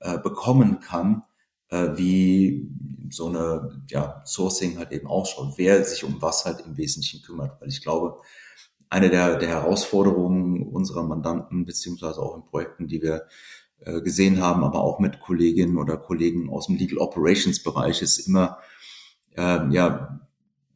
äh, 0.00 0.18
bekommen 0.18 0.80
kann, 0.80 1.22
äh, 1.70 1.96
wie 1.96 2.68
so 3.10 3.26
eine 3.26 3.82
ja, 3.88 4.22
Sourcing 4.24 4.78
halt 4.78 4.92
eben 4.92 5.06
ausschaut, 5.06 5.54
wer 5.56 5.84
sich 5.84 6.04
um 6.04 6.20
was 6.20 6.44
halt 6.44 6.60
im 6.66 6.76
Wesentlichen 6.76 7.22
kümmert. 7.22 7.60
Weil 7.60 7.68
ich 7.68 7.82
glaube, 7.82 8.20
eine 8.88 9.10
der, 9.10 9.38
der 9.38 9.48
Herausforderungen 9.48 10.62
unserer 10.62 11.02
Mandanten, 11.02 11.64
beziehungsweise 11.64 12.20
auch 12.20 12.36
in 12.36 12.44
Projekten, 12.44 12.88
die 12.88 13.02
wir 13.02 13.26
äh, 13.80 14.00
gesehen 14.00 14.40
haben, 14.40 14.64
aber 14.64 14.80
auch 14.80 14.98
mit 14.98 15.20
Kolleginnen 15.20 15.78
oder 15.78 15.96
Kollegen 15.96 16.50
aus 16.50 16.66
dem 16.66 16.76
Legal 16.76 16.98
Operations 16.98 17.62
Bereich, 17.62 18.02
ist 18.02 18.18
immer, 18.18 18.58
äh, 19.36 19.68
ja, 19.70 20.20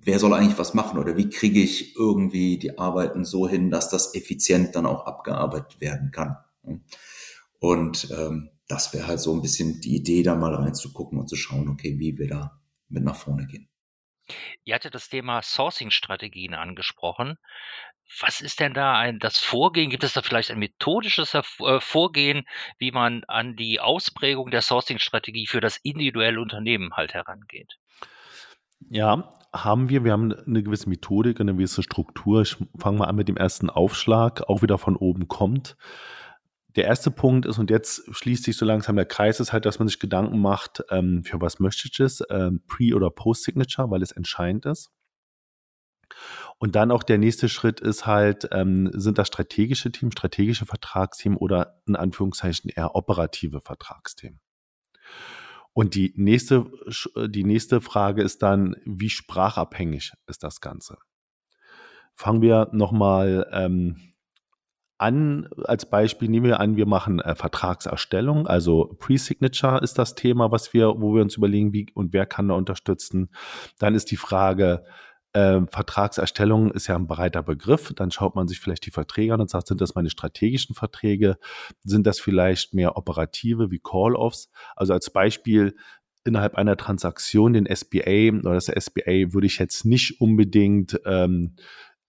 wer 0.00 0.18
soll 0.18 0.32
eigentlich 0.32 0.58
was 0.58 0.74
machen 0.74 0.98
oder 0.98 1.16
wie 1.16 1.28
kriege 1.28 1.60
ich 1.60 1.96
irgendwie 1.96 2.58
die 2.58 2.78
Arbeiten 2.78 3.24
so 3.24 3.48
hin, 3.48 3.70
dass 3.70 3.88
das 3.88 4.14
effizient 4.14 4.76
dann 4.76 4.86
auch 4.86 5.06
abgearbeitet 5.06 5.80
werden 5.80 6.10
kann. 6.10 6.36
Und 7.58 8.08
ähm, 8.16 8.50
das 8.68 8.92
wäre 8.94 9.06
halt 9.06 9.20
so 9.20 9.34
ein 9.34 9.42
bisschen 9.42 9.80
die 9.80 9.96
Idee, 9.96 10.22
da 10.22 10.34
mal 10.34 10.54
reinzugucken 10.54 11.18
und 11.18 11.28
zu 11.28 11.36
schauen, 11.36 11.68
okay, 11.68 11.98
wie 11.98 12.16
wir 12.16 12.28
da 12.28 12.60
mit 12.88 13.04
nach 13.04 13.16
vorne 13.16 13.46
gehen. 13.46 13.68
Ihr 14.64 14.74
hattet 14.74 14.94
das 14.94 15.10
Thema 15.10 15.42
Sourcing-Strategien 15.42 16.54
angesprochen. 16.54 17.36
Was 18.20 18.40
ist 18.40 18.60
denn 18.60 18.72
da 18.72 18.98
ein, 18.98 19.18
das 19.18 19.38
Vorgehen? 19.38 19.90
Gibt 19.90 20.04
es 20.04 20.14
da 20.14 20.22
vielleicht 20.22 20.50
ein 20.50 20.58
methodisches 20.58 21.34
äh, 21.34 21.42
Vorgehen, 21.80 22.46
wie 22.78 22.90
man 22.90 23.24
an 23.24 23.56
die 23.56 23.80
Ausprägung 23.80 24.50
der 24.50 24.62
Sourcing-Strategie 24.62 25.46
für 25.46 25.60
das 25.60 25.78
individuelle 25.82 26.40
Unternehmen 26.40 26.94
halt 26.94 27.12
herangeht? 27.12 27.78
Ja, 28.90 29.30
haben 29.52 29.88
wir. 29.88 30.04
Wir 30.04 30.12
haben 30.12 30.32
eine 30.32 30.62
gewisse 30.62 30.88
Methodik, 30.88 31.40
eine 31.40 31.54
gewisse 31.54 31.82
Struktur. 31.82 32.42
Ich 32.42 32.56
fange 32.78 32.98
mal 32.98 33.06
an 33.06 33.16
mit 33.16 33.28
dem 33.28 33.36
ersten 33.36 33.70
Aufschlag, 33.70 34.48
auch 34.48 34.62
wieder 34.62 34.78
von 34.78 34.96
oben 34.96 35.28
kommt 35.28 35.76
der 36.76 36.84
erste 36.84 37.10
Punkt 37.10 37.46
ist, 37.46 37.58
und 37.58 37.70
jetzt 37.70 38.04
schließt 38.10 38.44
sich 38.44 38.56
so 38.56 38.64
langsam 38.64 38.96
der 38.96 39.06
Kreis, 39.06 39.40
ist 39.40 39.52
halt, 39.52 39.64
dass 39.64 39.78
man 39.78 39.88
sich 39.88 39.98
Gedanken 39.98 40.40
macht, 40.40 40.82
ähm, 40.90 41.22
für 41.24 41.40
was 41.40 41.60
möchte 41.60 41.88
ich 41.90 42.00
es, 42.00 42.22
ähm, 42.30 42.62
Pre- 42.66 42.94
oder 42.94 43.10
Post-Signature, 43.10 43.90
weil 43.90 44.02
es 44.02 44.12
entscheidend 44.12 44.66
ist. 44.66 44.90
Und 46.58 46.76
dann 46.76 46.90
auch 46.90 47.02
der 47.02 47.18
nächste 47.18 47.48
Schritt 47.48 47.80
ist 47.80 48.06
halt, 48.06 48.48
ähm, 48.52 48.90
sind 48.92 49.18
das 49.18 49.28
strategische 49.28 49.90
Themen, 49.92 50.12
strategische 50.12 50.66
Vertragsthemen 50.66 51.38
oder 51.38 51.80
in 51.86 51.96
Anführungszeichen 51.96 52.70
eher 52.70 52.94
operative 52.94 53.60
Vertragsthemen. 53.60 54.40
Und 55.72 55.96
die 55.96 56.12
nächste, 56.16 56.70
die 57.26 57.44
nächste 57.44 57.80
Frage 57.80 58.22
ist 58.22 58.42
dann, 58.42 58.76
wie 58.84 59.10
sprachabhängig 59.10 60.12
ist 60.26 60.44
das 60.44 60.60
Ganze? 60.60 60.98
Fangen 62.14 62.42
wir 62.42 62.68
nochmal 62.72 63.48
ähm, 63.52 64.13
an, 64.98 65.48
als 65.64 65.86
Beispiel 65.86 66.28
nehmen 66.28 66.46
wir 66.46 66.60
an, 66.60 66.76
wir 66.76 66.86
machen 66.86 67.20
äh, 67.20 67.34
Vertragserstellung, 67.34 68.46
also 68.46 68.94
Pre-Signature 68.98 69.82
ist 69.82 69.98
das 69.98 70.14
Thema, 70.14 70.50
was 70.50 70.72
wir, 70.72 71.00
wo 71.00 71.14
wir 71.14 71.22
uns 71.22 71.36
überlegen, 71.36 71.72
wie 71.72 71.86
und 71.94 72.12
wer 72.12 72.26
kann 72.26 72.48
da 72.48 72.54
unterstützen. 72.54 73.30
Dann 73.78 73.94
ist 73.94 74.10
die 74.10 74.16
Frage, 74.16 74.84
äh, 75.32 75.60
Vertragserstellung 75.68 76.70
ist 76.70 76.86
ja 76.86 76.94
ein 76.94 77.08
breiter 77.08 77.42
Begriff. 77.42 77.92
Dann 77.94 78.12
schaut 78.12 78.36
man 78.36 78.46
sich 78.46 78.60
vielleicht 78.60 78.86
die 78.86 78.92
Verträge 78.92 79.34
an 79.34 79.40
und 79.40 79.50
sagt, 79.50 79.66
sind 79.66 79.80
das 79.80 79.96
meine 79.96 80.10
strategischen 80.10 80.74
Verträge? 80.74 81.38
Sind 81.82 82.06
das 82.06 82.20
vielleicht 82.20 82.72
mehr 82.72 82.96
operative 82.96 83.70
wie 83.70 83.80
Call-offs? 83.80 84.48
Also 84.76 84.92
als 84.92 85.10
Beispiel, 85.10 85.74
innerhalb 86.24 86.54
einer 86.54 86.76
Transaktion 86.76 87.52
den 87.52 87.66
SBA 87.66 88.38
oder 88.38 88.54
das 88.54 88.66
SBA 88.66 89.32
würde 89.32 89.46
ich 89.46 89.58
jetzt 89.58 89.84
nicht 89.84 90.20
unbedingt 90.20 90.98
ähm, 91.04 91.56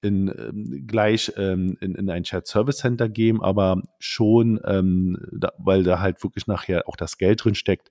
in, 0.02 0.28
ähm, 0.28 0.86
gleich 0.88 1.32
ähm, 1.38 1.78
in, 1.82 1.96
in 1.96 2.10
ein 2.10 2.26
Shared 2.26 2.48
Service 2.48 2.78
Center 2.78 3.10
geben, 3.10 3.42
aber 3.44 3.82
schon, 4.00 4.60
ähm, 4.66 5.18
da, 5.32 5.52
weil 5.58 5.84
da 5.84 6.00
halt 6.00 6.24
wirklich 6.24 6.48
nachher 6.48 6.88
auch 6.88 6.96
das 6.96 7.18
Geld 7.18 7.44
drin 7.44 7.56
steckt, 7.56 7.90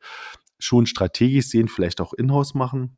schon 0.58 0.86
strategisch 0.86 1.46
sehen, 1.46 1.68
vielleicht 1.68 2.00
auch 2.00 2.12
in-house 2.12 2.54
machen. 2.54 2.96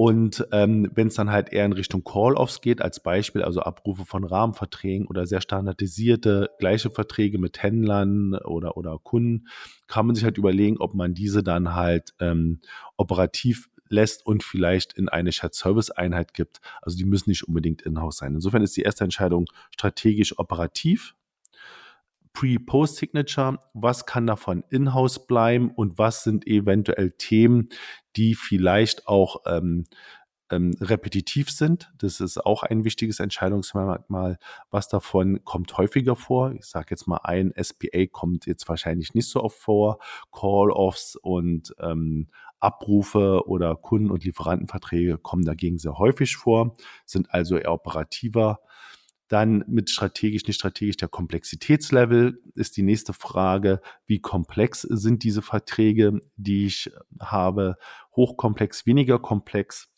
Und 0.00 0.46
ähm, 0.52 0.92
wenn 0.94 1.08
es 1.08 1.16
dann 1.16 1.32
halt 1.32 1.52
eher 1.52 1.66
in 1.66 1.72
Richtung 1.72 2.04
Call-offs 2.04 2.60
geht, 2.60 2.80
als 2.80 3.02
Beispiel, 3.02 3.42
also 3.42 3.62
Abrufe 3.62 4.04
von 4.04 4.22
Rahmenverträgen 4.22 5.08
oder 5.08 5.26
sehr 5.26 5.40
standardisierte 5.40 6.50
gleiche 6.60 6.90
Verträge 6.90 7.40
mit 7.40 7.60
Händlern 7.64 8.34
oder, 8.44 8.76
oder 8.76 9.00
Kunden, 9.02 9.48
kann 9.88 10.06
man 10.06 10.14
sich 10.14 10.22
halt 10.22 10.38
überlegen, 10.38 10.76
ob 10.78 10.94
man 10.94 11.14
diese 11.14 11.42
dann 11.42 11.74
halt 11.74 12.14
ähm, 12.20 12.60
operativ 12.96 13.70
lässt 13.90 14.24
und 14.26 14.42
vielleicht 14.42 14.92
in 14.94 15.08
eine 15.08 15.32
Shared-Service-Einheit 15.32 16.34
gibt. 16.34 16.60
Also 16.82 16.96
die 16.96 17.04
müssen 17.04 17.30
nicht 17.30 17.46
unbedingt 17.46 17.82
in-house 17.82 18.18
sein. 18.18 18.34
Insofern 18.34 18.62
ist 18.62 18.76
die 18.76 18.82
erste 18.82 19.04
Entscheidung 19.04 19.46
strategisch 19.74 20.38
operativ. 20.38 21.14
Pre-Post-Signature, 22.32 23.58
was 23.74 24.06
kann 24.06 24.26
davon 24.26 24.62
in-house 24.70 25.26
bleiben 25.26 25.70
und 25.72 25.98
was 25.98 26.22
sind 26.22 26.46
eventuell 26.46 27.10
Themen, 27.12 27.68
die 28.16 28.34
vielleicht 28.34 29.08
auch 29.08 29.42
ähm, 29.46 29.86
ähm, 30.50 30.74
repetitiv 30.80 31.50
sind. 31.50 31.92
Das 31.98 32.20
ist 32.20 32.38
auch 32.38 32.62
ein 32.62 32.84
wichtiges 32.84 33.20
Entscheidungsmerkmal. 33.20 34.38
Was 34.70 34.88
davon 34.88 35.44
kommt 35.44 35.76
häufiger 35.76 36.16
vor? 36.16 36.52
Ich 36.52 36.66
sage 36.66 36.86
jetzt 36.90 37.06
mal 37.06 37.20
ein, 37.24 37.52
SPA 37.60 38.06
kommt 38.10 38.46
jetzt 38.46 38.68
wahrscheinlich 38.68 39.14
nicht 39.14 39.28
so 39.28 39.42
oft 39.42 39.58
vor. 39.58 39.98
Call-offs 40.32 41.16
und 41.16 41.74
ähm, 41.80 42.28
Abrufe 42.60 43.46
oder 43.46 43.76
Kunden- 43.76 44.10
und 44.10 44.24
Lieferantenverträge 44.24 45.18
kommen 45.18 45.44
dagegen 45.44 45.78
sehr 45.78 45.98
häufig 45.98 46.36
vor, 46.36 46.76
sind 47.04 47.32
also 47.32 47.56
eher 47.56 47.72
operativer. 47.72 48.60
Dann 49.28 49.64
mit 49.68 49.90
strategisch, 49.90 50.46
nicht 50.46 50.56
strategisch, 50.56 50.96
der 50.96 51.08
Komplexitätslevel 51.08 52.40
ist 52.54 52.76
die 52.76 52.82
nächste 52.82 53.12
Frage. 53.12 53.80
Wie 54.06 54.20
komplex 54.20 54.82
sind 54.82 55.22
diese 55.22 55.42
Verträge, 55.42 56.20
die 56.36 56.66
ich 56.66 56.90
habe? 57.20 57.76
Hochkomplex, 58.16 58.86
weniger 58.86 59.18
komplex? 59.18 59.90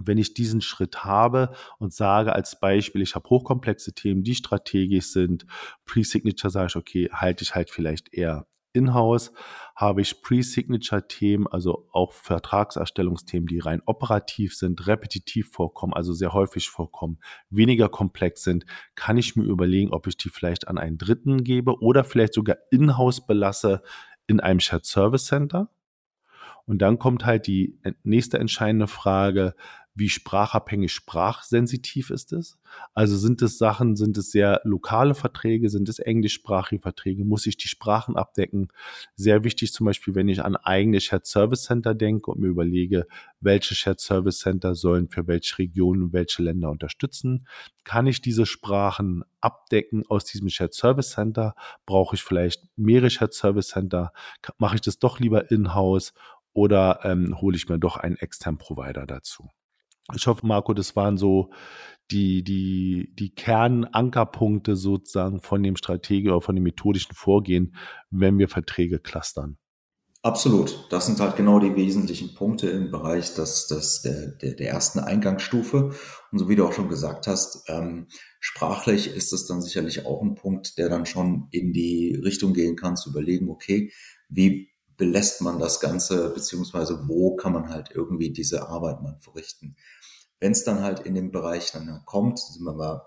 wenn 0.00 0.18
ich 0.18 0.34
diesen 0.34 0.60
Schritt 0.60 1.04
habe 1.04 1.54
und 1.78 1.92
sage 1.92 2.32
als 2.32 2.58
Beispiel, 2.58 3.02
ich 3.02 3.14
habe 3.14 3.28
hochkomplexe 3.28 3.92
Themen, 3.92 4.22
die 4.22 4.34
strategisch 4.34 5.12
sind, 5.12 5.46
Pre-Signature 5.84 6.50
sage 6.50 6.68
ich, 6.68 6.76
okay, 6.76 7.10
halte 7.12 7.44
ich 7.44 7.54
halt 7.54 7.70
vielleicht 7.70 8.12
eher 8.14 8.46
in-house 8.72 9.32
habe 9.74 10.02
ich 10.02 10.22
Pre-Signature-Themen, 10.22 11.46
also 11.46 11.88
auch 11.92 12.12
Vertragserstellungsthemen, 12.12 13.46
die 13.46 13.58
rein 13.58 13.82
operativ 13.86 14.54
sind, 14.54 14.86
repetitiv 14.86 15.50
vorkommen, 15.50 15.94
also 15.94 16.12
sehr 16.12 16.32
häufig 16.32 16.68
vorkommen, 16.68 17.18
weniger 17.48 17.88
komplex 17.88 18.42
sind, 18.42 18.66
kann 18.94 19.16
ich 19.16 19.36
mir 19.36 19.44
überlegen, 19.44 19.92
ob 19.92 20.06
ich 20.06 20.16
die 20.16 20.28
vielleicht 20.28 20.68
an 20.68 20.78
einen 20.78 20.98
Dritten 20.98 21.44
gebe 21.44 21.80
oder 21.80 22.04
vielleicht 22.04 22.34
sogar 22.34 22.56
in-house 22.70 23.26
belasse 23.26 23.82
in 24.26 24.40
einem 24.40 24.60
Shared 24.60 24.84
Service 24.84 25.26
Center. 25.26 25.70
Und 26.66 26.78
dann 26.82 26.98
kommt 26.98 27.24
halt 27.26 27.46
die 27.46 27.80
nächste 28.04 28.38
entscheidende 28.38 28.86
Frage, 28.86 29.54
wie 30.00 30.08
sprachabhängig, 30.08 30.92
sprachsensitiv 30.92 32.08
ist 32.08 32.32
es? 32.32 32.58
Also 32.94 33.18
sind 33.18 33.42
es 33.42 33.58
Sachen, 33.58 33.96
sind 33.96 34.16
es 34.16 34.32
sehr 34.32 34.62
lokale 34.64 35.14
Verträge, 35.14 35.68
sind 35.68 35.90
es 35.90 35.98
englischsprachige 35.98 36.80
Verträge, 36.80 37.24
muss 37.26 37.46
ich 37.46 37.58
die 37.58 37.68
Sprachen 37.68 38.16
abdecken? 38.16 38.68
Sehr 39.14 39.44
wichtig 39.44 39.74
zum 39.74 39.84
Beispiel, 39.84 40.14
wenn 40.14 40.28
ich 40.28 40.42
an 40.42 40.56
eigene 40.56 41.00
Shared 41.02 41.26
Service 41.26 41.64
Center 41.64 41.94
denke 41.94 42.30
und 42.30 42.40
mir 42.40 42.48
überlege, 42.48 43.06
welche 43.40 43.74
Shared 43.74 44.00
Service 44.00 44.38
Center 44.38 44.74
sollen 44.74 45.08
für 45.08 45.26
welche 45.26 45.58
Regionen 45.58 46.04
und 46.04 46.12
welche 46.14 46.42
Länder 46.42 46.70
unterstützen, 46.70 47.46
kann 47.84 48.06
ich 48.06 48.22
diese 48.22 48.46
Sprachen 48.46 49.22
abdecken 49.42 50.04
aus 50.08 50.24
diesem 50.24 50.48
Shared 50.48 50.72
Service 50.72 51.10
Center? 51.10 51.54
Brauche 51.84 52.16
ich 52.16 52.22
vielleicht 52.22 52.66
mehrere 52.76 53.10
Shared 53.10 53.34
Service 53.34 53.68
Center? 53.68 54.12
Mache 54.56 54.76
ich 54.76 54.80
das 54.80 54.98
doch 54.98 55.20
lieber 55.20 55.50
in-house 55.50 56.14
oder 56.54 57.00
ähm, 57.04 57.38
hole 57.38 57.56
ich 57.56 57.68
mir 57.68 57.78
doch 57.78 57.98
einen 57.98 58.16
externen 58.16 58.56
Provider 58.56 59.06
dazu? 59.06 59.50
Ich 60.14 60.26
hoffe, 60.26 60.46
Marco, 60.46 60.74
das 60.74 60.96
waren 60.96 61.16
so 61.16 61.50
die, 62.10 62.42
die, 62.42 63.12
die 63.14 63.34
Kernankerpunkte 63.34 64.76
sozusagen 64.76 65.40
von 65.40 65.62
dem 65.62 65.76
Strategie 65.76 66.28
oder 66.28 66.40
von 66.40 66.54
dem 66.54 66.64
methodischen 66.64 67.14
Vorgehen, 67.14 67.76
wenn 68.10 68.38
wir 68.38 68.48
Verträge 68.48 68.98
clustern. 68.98 69.58
Absolut. 70.22 70.86
Das 70.90 71.06
sind 71.06 71.18
halt 71.18 71.36
genau 71.36 71.60
die 71.60 71.74
wesentlichen 71.76 72.34
Punkte 72.34 72.68
im 72.68 72.90
Bereich 72.90 73.32
des, 73.34 73.68
des, 73.68 74.02
der, 74.02 74.32
der, 74.32 74.54
der 74.54 74.68
ersten 74.68 74.98
Eingangsstufe. 74.98 75.94
Und 76.30 76.38
so 76.38 76.48
wie 76.48 76.56
du 76.56 76.66
auch 76.66 76.74
schon 76.74 76.90
gesagt 76.90 77.26
hast, 77.26 77.64
ähm, 77.68 78.06
sprachlich 78.38 79.14
ist 79.14 79.32
es 79.32 79.46
dann 79.46 79.62
sicherlich 79.62 80.04
auch 80.04 80.20
ein 80.20 80.34
Punkt, 80.34 80.76
der 80.76 80.90
dann 80.90 81.06
schon 81.06 81.48
in 81.52 81.72
die 81.72 82.20
Richtung 82.22 82.52
gehen 82.52 82.76
kann, 82.76 82.96
zu 82.96 83.10
überlegen, 83.10 83.48
okay, 83.48 83.92
wie 84.28 84.68
belässt 84.98 85.40
man 85.40 85.58
das 85.58 85.80
Ganze, 85.80 86.28
beziehungsweise 86.34 87.08
wo 87.08 87.34
kann 87.34 87.54
man 87.54 87.70
halt 87.70 87.90
irgendwie 87.94 88.30
diese 88.30 88.68
Arbeit 88.68 88.98
dann 89.02 89.18
verrichten. 89.20 89.74
Wenn 90.40 90.52
es 90.52 90.64
dann 90.64 90.82
halt 90.82 91.00
in 91.00 91.14
den 91.14 91.30
Bereich 91.30 91.72
dann 91.72 92.02
kommt, 92.06 92.38
sind 92.38 92.64
wir 92.64 92.72
mal 92.72 93.02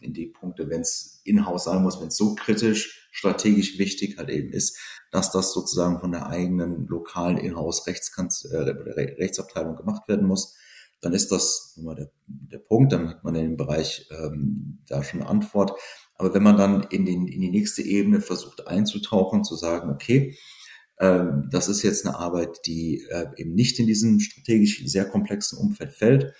in 0.00 0.12
die 0.12 0.26
Punkte, 0.26 0.68
wenn 0.68 0.82
es 0.82 1.20
in-house 1.24 1.64
sein 1.64 1.82
muss, 1.82 2.00
wenn 2.00 2.08
es 2.08 2.16
so 2.16 2.34
kritisch, 2.34 3.08
strategisch 3.10 3.78
wichtig 3.78 4.18
halt 4.18 4.28
eben 4.28 4.50
ist, 4.50 4.78
dass 5.10 5.32
das 5.32 5.52
sozusagen 5.52 5.98
von 5.98 6.12
der 6.12 6.26
eigenen 6.26 6.86
lokalen 6.86 7.38
Inhouse 7.38 7.86
äh, 7.86 8.58
Rechtsabteilung 8.58 9.76
gemacht 9.76 10.06
werden 10.08 10.26
muss, 10.26 10.54
dann 11.00 11.12
ist 11.12 11.32
das 11.32 11.74
immer 11.76 11.94
der, 11.94 12.10
der 12.26 12.58
Punkt, 12.58 12.92
dann 12.92 13.08
hat 13.08 13.24
man 13.24 13.34
in 13.34 13.42
dem 13.42 13.56
Bereich 13.56 14.08
ähm, 14.10 14.78
da 14.86 15.02
schon 15.02 15.20
eine 15.20 15.28
Antwort. 15.28 15.72
Aber 16.14 16.32
wenn 16.34 16.42
man 16.42 16.56
dann 16.56 16.84
in, 16.84 17.04
den, 17.04 17.26
in 17.26 17.40
die 17.40 17.50
nächste 17.50 17.82
Ebene 17.82 18.20
versucht 18.20 18.66
einzutauchen, 18.66 19.44
zu 19.44 19.56
sagen, 19.56 19.90
okay, 19.90 20.36
ähm, 20.98 21.48
das 21.50 21.68
ist 21.68 21.82
jetzt 21.82 22.06
eine 22.06 22.18
Arbeit, 22.18 22.60
die 22.66 23.04
äh, 23.10 23.26
eben 23.36 23.54
nicht 23.54 23.78
in 23.78 23.86
diesem 23.86 24.20
strategisch 24.20 24.82
sehr 24.86 25.04
komplexen 25.04 25.58
Umfeld 25.58 25.92
fällt 25.92 26.34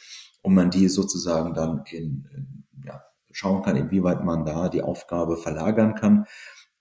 und 0.47 0.55
man 0.55 0.71
die 0.71 0.87
sozusagen 0.87 1.55
dann 1.55 1.83
in, 1.91 2.25
in 2.33 2.65
ja, 2.85 3.03
schauen 3.33 3.65
kann, 3.65 3.75
inwieweit 3.75 4.23
man 4.23 4.45
da 4.45 4.69
die 4.69 4.81
Aufgabe 4.81 5.37
verlagern 5.37 5.97
kann. 5.97 6.27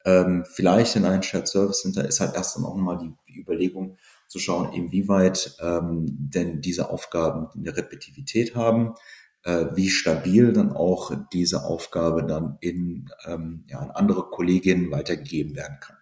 Ähm, 0.06 0.46
vielleicht 0.46 0.96
in 0.96 1.04
ein 1.04 1.24
Shared 1.24 1.48
Service 1.48 1.82
Center 1.82 2.08
ist 2.08 2.20
halt 2.20 2.36
erst 2.36 2.56
dann 2.56 2.64
auch 2.64 2.76
nochmal 2.76 3.00
die, 3.00 3.12
die 3.28 3.40
Überlegung 3.40 3.98
zu 4.28 4.38
schauen, 4.38 4.72
inwieweit 4.72 5.58
ähm, 5.60 6.06
denn 6.08 6.62
diese 6.62 6.92
Aufgaben 6.92 7.48
eine 7.56 7.76
Repetitivität 7.76 8.56
haben, 8.56 8.94
äh, 9.42 9.66
wie 9.74 9.90
stabil 9.90 10.54
dann 10.54 10.72
auch 10.72 11.12
diese 11.34 11.64
Aufgabe 11.64 12.24
dann 12.24 12.60
in, 12.62 13.10
ähm, 13.26 13.64
ja, 13.68 13.80
an 13.80 13.90
andere 13.90 14.30
Kolleginnen 14.30 14.92
weitergegeben 14.92 15.56
werden 15.56 15.78
kann. 15.80 15.98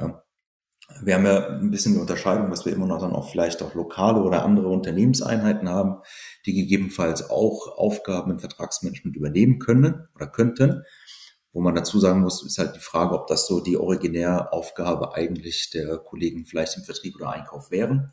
Ja. 0.00 0.23
Wir 1.02 1.14
haben 1.14 1.24
ja 1.24 1.48
ein 1.48 1.70
bisschen 1.70 1.94
die 1.94 2.00
Unterscheidung, 2.00 2.50
dass 2.50 2.66
wir 2.66 2.72
immer 2.72 2.86
noch 2.86 3.00
dann 3.00 3.12
auch 3.12 3.30
vielleicht 3.30 3.62
auch 3.62 3.74
lokale 3.74 4.20
oder 4.20 4.44
andere 4.44 4.68
Unternehmenseinheiten 4.68 5.68
haben, 5.68 6.02
die 6.44 6.54
gegebenenfalls 6.54 7.30
auch 7.30 7.78
Aufgaben 7.78 8.32
im 8.32 8.38
Vertragsmanagement 8.38 9.16
übernehmen 9.16 9.58
können 9.58 10.08
oder 10.14 10.26
könnten. 10.26 10.82
Wo 11.52 11.60
man 11.60 11.74
dazu 11.74 12.00
sagen 12.00 12.20
muss, 12.20 12.44
ist 12.44 12.58
halt 12.58 12.76
die 12.76 12.80
Frage, 12.80 13.14
ob 13.14 13.28
das 13.28 13.46
so 13.46 13.60
die 13.60 13.76
Originäraufgabe 13.76 15.14
eigentlich 15.14 15.70
der 15.70 15.98
Kollegen 15.98 16.44
vielleicht 16.44 16.76
im 16.76 16.82
Vertrieb 16.82 17.14
oder 17.16 17.30
Einkauf 17.30 17.70
wären. 17.70 18.12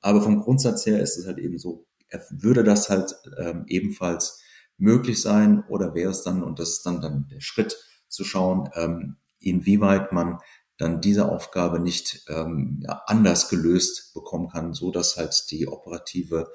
Aber 0.00 0.22
vom 0.22 0.40
Grundsatz 0.40 0.86
her 0.86 1.00
ist 1.00 1.18
es 1.18 1.26
halt 1.26 1.38
eben 1.38 1.58
so, 1.58 1.86
würde 2.30 2.64
das 2.64 2.88
halt 2.88 3.14
ähm, 3.38 3.64
ebenfalls 3.66 4.40
möglich 4.78 5.20
sein 5.20 5.64
oder 5.68 5.94
wäre 5.94 6.10
es 6.10 6.22
dann, 6.22 6.42
und 6.42 6.58
das 6.58 6.70
ist 6.70 6.86
dann, 6.86 7.00
dann 7.00 7.28
der 7.28 7.40
Schritt 7.40 7.76
zu 8.08 8.24
schauen, 8.24 8.70
ähm, 8.74 9.16
inwieweit 9.40 10.12
man 10.12 10.38
dann 10.78 11.00
diese 11.00 11.30
Aufgabe 11.30 11.80
nicht 11.80 12.24
ähm, 12.28 12.80
ja, 12.82 13.02
anders 13.06 13.48
gelöst 13.48 14.12
bekommen 14.14 14.48
kann, 14.48 14.74
so 14.74 14.90
dass 14.90 15.16
halt 15.16 15.50
die 15.50 15.68
operative 15.68 16.50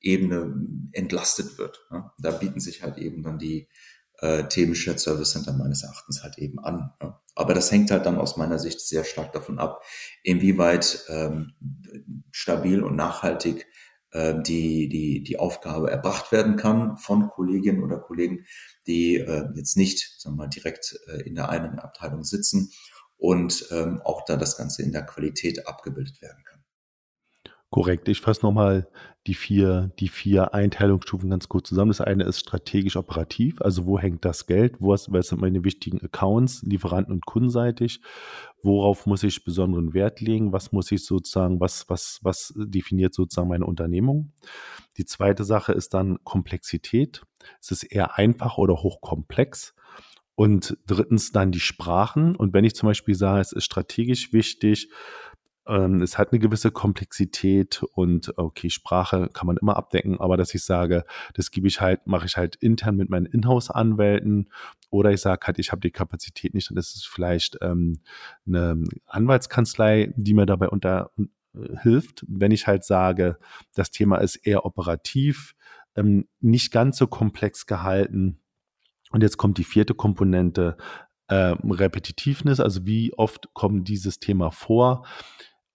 Ebene 0.00 0.54
entlastet 0.92 1.58
wird. 1.58 1.86
Ja. 1.90 2.12
Da 2.18 2.30
bieten 2.32 2.60
sich 2.60 2.82
halt 2.82 2.98
eben 2.98 3.22
dann 3.22 3.38
die 3.38 3.68
äh, 4.18 4.44
Themen 4.44 4.74
Shared 4.74 5.00
Service 5.00 5.32
Center 5.32 5.52
meines 5.52 5.82
Erachtens 5.82 6.22
halt 6.22 6.38
eben 6.38 6.58
an. 6.60 6.92
Ja. 7.02 7.20
Aber 7.34 7.54
das 7.54 7.72
hängt 7.72 7.90
halt 7.90 8.06
dann 8.06 8.18
aus 8.18 8.36
meiner 8.36 8.58
Sicht 8.58 8.80
sehr 8.80 9.04
stark 9.04 9.32
davon 9.32 9.58
ab, 9.58 9.82
inwieweit 10.22 11.04
ähm, 11.08 11.54
stabil 12.30 12.82
und 12.82 12.94
nachhaltig 12.94 13.66
äh, 14.12 14.40
die, 14.40 14.88
die, 14.88 15.24
die 15.24 15.38
Aufgabe 15.38 15.90
erbracht 15.90 16.30
werden 16.30 16.56
kann 16.56 16.96
von 16.98 17.28
Kolleginnen 17.28 17.82
oder 17.82 17.98
Kollegen, 17.98 18.46
die 18.86 19.16
äh, 19.16 19.48
jetzt 19.56 19.76
nicht 19.76 20.20
sagen 20.20 20.36
wir 20.36 20.44
mal, 20.44 20.48
direkt 20.48 20.96
äh, 21.08 21.22
in 21.22 21.34
der 21.34 21.48
einen 21.48 21.80
Abteilung 21.80 22.22
sitzen 22.22 22.70
und 23.16 23.66
ähm, 23.70 24.00
auch 24.04 24.24
da 24.24 24.36
das 24.36 24.56
Ganze 24.56 24.82
in 24.82 24.92
der 24.92 25.06
Qualität 25.06 25.66
abgebildet 25.66 26.20
werden 26.20 26.42
kann. 26.44 26.64
Korrekt. 27.74 28.08
Ich 28.08 28.20
fasse 28.20 28.46
nochmal 28.46 28.86
die 29.26 29.34
vier, 29.34 29.90
die 29.98 30.06
vier 30.06 30.54
Einteilungsstufen 30.54 31.28
ganz 31.28 31.48
kurz 31.48 31.70
zusammen. 31.70 31.90
Das 31.90 32.00
eine 32.00 32.22
ist 32.22 32.38
strategisch 32.38 32.94
operativ, 32.94 33.60
also 33.62 33.84
wo 33.84 33.98
hängt 33.98 34.24
das 34.24 34.46
Geld, 34.46 34.76
wo 34.78 34.90
was 34.90 35.06
sind 35.26 35.40
meine 35.40 35.64
wichtigen 35.64 36.00
Accounts, 36.00 36.62
Lieferanten- 36.62 37.12
und 37.12 37.26
kundenseitig, 37.26 38.00
worauf 38.62 39.06
muss 39.06 39.24
ich 39.24 39.42
besonderen 39.42 39.92
Wert 39.92 40.20
legen, 40.20 40.52
was 40.52 40.70
muss 40.70 40.92
ich 40.92 41.04
sozusagen, 41.04 41.58
was, 41.58 41.88
was, 41.88 42.20
was 42.22 42.54
definiert 42.56 43.12
sozusagen 43.12 43.48
meine 43.48 43.66
Unternehmung. 43.66 44.32
Die 44.96 45.04
zweite 45.04 45.42
Sache 45.42 45.72
ist 45.72 45.94
dann 45.94 46.22
Komplexität. 46.22 47.22
Es 47.60 47.72
ist 47.72 47.82
eher 47.82 48.16
einfach 48.16 48.56
oder 48.56 48.74
hochkomplex. 48.74 49.74
Und 50.36 50.76
drittens 50.86 51.32
dann 51.32 51.52
die 51.52 51.60
Sprachen. 51.60 52.34
Und 52.34 52.52
wenn 52.52 52.64
ich 52.64 52.74
zum 52.74 52.88
Beispiel 52.88 53.14
sage, 53.14 53.40
es 53.40 53.52
ist 53.52 53.64
strategisch 53.64 54.32
wichtig, 54.32 54.90
ähm, 55.66 56.02
es 56.02 56.18
hat 56.18 56.32
eine 56.32 56.38
gewisse 56.38 56.70
Komplexität 56.70 57.82
und 57.94 58.36
okay, 58.36 58.68
Sprache 58.68 59.30
kann 59.32 59.46
man 59.46 59.56
immer 59.56 59.76
abdecken, 59.76 60.20
aber 60.20 60.36
dass 60.36 60.54
ich 60.54 60.64
sage, 60.64 61.04
das 61.34 61.50
gebe 61.50 61.68
ich 61.68 61.80
halt, 61.80 62.06
mache 62.06 62.26
ich 62.26 62.36
halt 62.36 62.56
intern 62.56 62.96
mit 62.96 63.08
meinen 63.08 63.26
Inhouse-Anwälten 63.26 64.50
oder 64.90 65.10
ich 65.10 65.20
sage 65.20 65.46
halt, 65.46 65.58
ich 65.58 65.72
habe 65.72 65.80
die 65.80 65.90
Kapazität 65.90 66.54
nicht, 66.54 66.70
dann 66.70 66.76
ist 66.76 66.96
es 66.96 67.04
vielleicht 67.04 67.58
ähm, 67.62 68.00
eine 68.46 68.84
Anwaltskanzlei, 69.06 70.12
die 70.16 70.34
mir 70.34 70.46
dabei 70.46 70.68
unter 70.68 71.10
äh, 71.16 71.78
hilft. 71.80 72.24
Wenn 72.28 72.50
ich 72.50 72.66
halt 72.66 72.84
sage, 72.84 73.38
das 73.74 73.90
Thema 73.90 74.18
ist 74.18 74.36
eher 74.36 74.66
operativ, 74.66 75.54
ähm, 75.96 76.26
nicht 76.40 76.72
ganz 76.72 76.98
so 76.98 77.06
komplex 77.06 77.66
gehalten, 77.66 78.38
und 79.14 79.22
jetzt 79.22 79.36
kommt 79.36 79.58
die 79.58 79.64
vierte 79.64 79.94
Komponente, 79.94 80.76
äh, 81.28 81.54
Repetitiveness, 81.62 82.58
also 82.58 82.84
wie 82.84 83.14
oft 83.14 83.48
kommt 83.54 83.86
dieses 83.86 84.18
Thema 84.18 84.50
vor. 84.50 85.06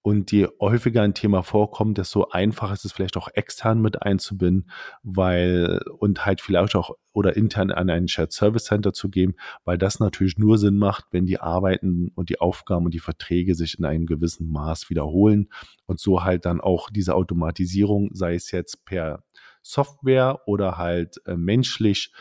Und 0.02 0.32
je 0.32 0.48
häufiger 0.60 1.04
ein 1.04 1.14
Thema 1.14 1.42
vorkommt, 1.42 1.98
desto 1.98 2.30
einfacher 2.30 2.74
ist 2.74 2.84
es 2.84 2.92
vielleicht 2.92 3.16
auch 3.16 3.30
extern 3.34 3.82
mit 3.82 4.02
einzubinden, 4.02 4.70
weil 5.04 5.80
und 6.00 6.26
halt 6.26 6.42
vielleicht 6.42 6.76
auch 6.76 6.92
oder 7.14 7.38
intern 7.38 7.72
an 7.72 7.90
ein 7.90 8.10
Shared 8.10 8.34
Service 8.34 8.66
Center 8.66 8.92
zu 8.92 9.10
geben, 9.10 9.36
weil 9.64 9.78
das 9.78 10.00
natürlich 10.02 10.38
nur 10.38 10.58
Sinn 10.58 10.78
macht, 10.78 11.06
wenn 11.12 11.26
die 11.26 11.40
Arbeiten 11.40 12.12
und 12.16 12.30
die 12.30 12.42
Aufgaben 12.42 12.86
und 12.86 12.94
die 12.94 13.00
Verträge 13.00 13.56
sich 13.56 13.80
in 13.80 13.86
einem 13.86 14.06
gewissen 14.06 14.50
Maß 14.50 14.90
wiederholen 14.90 15.50
und 15.86 16.00
so 16.00 16.24
halt 16.24 16.46
dann 16.46 16.60
auch 16.60 16.90
diese 16.90 17.16
Automatisierung, 17.16 18.10
sei 18.14 18.36
es 18.36 18.52
jetzt 18.52 18.86
per 18.86 19.24
Software 19.62 20.42
oder 20.46 20.78
halt 20.78 21.22
äh, 21.26 21.36
menschlich, 21.36 22.12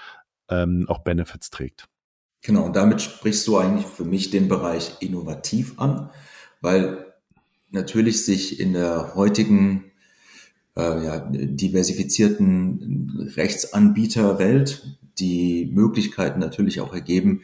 ähm, 0.51 0.87
auch 0.89 1.01
Benefits 1.01 1.51
trägt. 1.51 1.89
Genau, 2.43 2.65
und 2.65 2.77
damit 2.77 3.03
sprichst 3.03 3.47
du 3.47 3.59
eigentlich 3.59 3.87
für 3.87 4.05
mich 4.05 4.31
den 4.31 4.49
Bereich 4.49 4.97
innovativ 5.01 5.79
an, 5.79 6.11
weil 6.61 7.13
natürlich 7.71 8.25
sich 8.25 8.61
in 8.61 8.73
der 8.73 9.15
heutigen 9.15 9.93
äh, 10.77 11.05
ja, 11.05 11.19
diversifizierten 11.31 13.33
Rechtsanbieterwelt 13.37 14.99
die 15.19 15.71
Möglichkeiten 15.73 16.39
natürlich 16.39 16.81
auch 16.81 16.95
ergeben, 16.95 17.43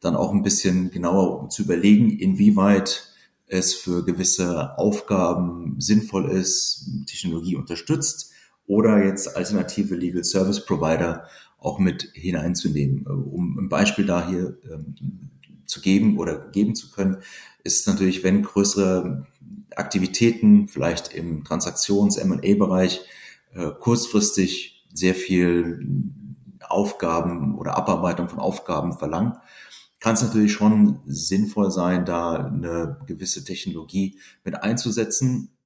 dann 0.00 0.14
auch 0.14 0.32
ein 0.32 0.42
bisschen 0.42 0.90
genauer 0.90 1.48
zu 1.48 1.62
überlegen, 1.62 2.10
inwieweit 2.10 3.08
es 3.46 3.74
für 3.74 4.04
gewisse 4.04 4.78
Aufgaben 4.78 5.76
sinnvoll 5.78 6.30
ist, 6.30 6.90
Technologie 7.06 7.56
unterstützt 7.56 8.30
oder 8.66 9.04
jetzt 9.04 9.36
alternative 9.36 9.94
Legal 9.94 10.24
Service 10.24 10.64
Provider 10.64 11.28
auch 11.64 11.78
mit 11.78 12.10
hineinzunehmen. 12.12 13.06
Um 13.06 13.58
ein 13.58 13.68
Beispiel 13.68 14.04
da 14.04 14.28
hier 14.28 14.58
ähm, 14.70 14.94
zu 15.64 15.80
geben 15.80 16.18
oder 16.18 16.50
geben 16.50 16.74
zu 16.74 16.90
können, 16.90 17.18
ist 17.62 17.86
natürlich, 17.86 18.22
wenn 18.22 18.42
größere 18.42 19.26
Aktivitäten 19.74 20.68
vielleicht 20.68 21.14
im 21.14 21.42
Transaktions-M&A-Bereich 21.42 23.00
äh, 23.54 23.70
kurzfristig 23.80 24.86
sehr 24.92 25.14
viel 25.14 25.86
Aufgaben 26.60 27.56
oder 27.56 27.76
Abarbeitung 27.76 28.28
von 28.28 28.40
Aufgaben 28.40 28.92
verlangen, 28.92 29.34
kann 30.00 30.14
es 30.14 30.22
natürlich 30.22 30.52
schon 30.52 31.00
sinnvoll 31.06 31.70
sein, 31.70 32.04
da 32.04 32.34
eine 32.34 32.98
gewisse 33.06 33.42
Technologie 33.42 34.18
mit 34.44 34.62
einzusetzen. 34.62 35.56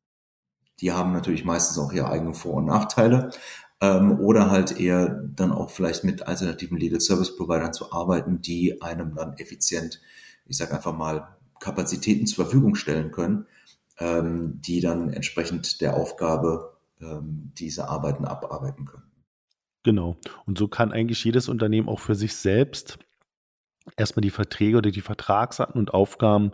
Die 0.80 0.92
haben 0.92 1.12
natürlich 1.12 1.44
meistens 1.44 1.76
auch 1.78 1.92
ihre 1.92 2.08
eigenen 2.08 2.34
Vor- 2.34 2.54
und 2.54 2.66
Nachteile, 2.66 3.30
ähm, 3.80 4.18
oder 4.20 4.50
halt 4.50 4.78
eher 4.78 5.22
dann 5.34 5.52
auch 5.52 5.70
vielleicht 5.70 6.04
mit 6.04 6.26
alternativen 6.26 6.78
Legal 6.78 7.00
Service 7.00 7.36
Providern 7.36 7.72
zu 7.72 7.92
arbeiten, 7.92 8.40
die 8.40 8.82
einem 8.82 9.14
dann 9.14 9.34
effizient, 9.34 10.00
ich 10.46 10.56
sage 10.56 10.74
einfach 10.74 10.96
mal, 10.96 11.36
Kapazitäten 11.60 12.26
zur 12.26 12.44
Verfügung 12.44 12.74
stellen 12.74 13.10
können, 13.10 13.46
ähm, 13.98 14.60
die 14.60 14.80
dann 14.80 15.12
entsprechend 15.12 15.80
der 15.80 15.96
Aufgabe 15.96 16.76
ähm, 17.00 17.52
diese 17.58 17.88
Arbeiten 17.88 18.24
abarbeiten 18.24 18.84
können. 18.84 19.04
Genau. 19.82 20.16
Und 20.46 20.58
so 20.58 20.68
kann 20.68 20.92
eigentlich 20.92 21.24
jedes 21.24 21.48
Unternehmen 21.48 21.88
auch 21.88 22.00
für 22.00 22.14
sich 22.14 22.34
selbst 22.34 22.98
erstmal 23.96 24.22
die 24.22 24.30
Verträge 24.30 24.78
oder 24.78 24.90
die 24.90 25.00
Vertragsarten 25.00 25.80
und 25.80 25.94
Aufgaben 25.94 26.52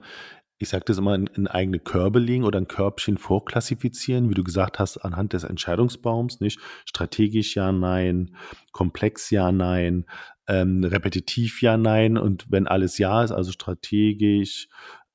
ich 0.58 0.68
sage 0.68 0.84
das 0.86 0.98
immer, 0.98 1.14
in, 1.14 1.26
in, 1.26 1.46
eigene 1.46 1.78
Körbe 1.78 2.18
legen 2.18 2.44
oder 2.44 2.58
ein 2.60 2.68
Körbchen 2.68 3.18
vorklassifizieren, 3.18 4.30
wie 4.30 4.34
du 4.34 4.44
gesagt 4.44 4.78
hast, 4.78 4.98
anhand 4.98 5.32
des 5.32 5.44
Entscheidungsbaums, 5.44 6.40
nicht? 6.40 6.60
Strategisch 6.84 7.56
ja, 7.56 7.72
nein, 7.72 8.36
komplex 8.72 9.30
ja, 9.30 9.50
nein, 9.52 10.06
ähm, 10.46 10.84
repetitiv 10.84 11.62
ja, 11.62 11.76
nein. 11.76 12.16
Und 12.16 12.50
wenn 12.50 12.66
alles 12.66 12.98
ja 12.98 13.22
ist, 13.24 13.32
also 13.32 13.50
strategisch, 13.52 14.68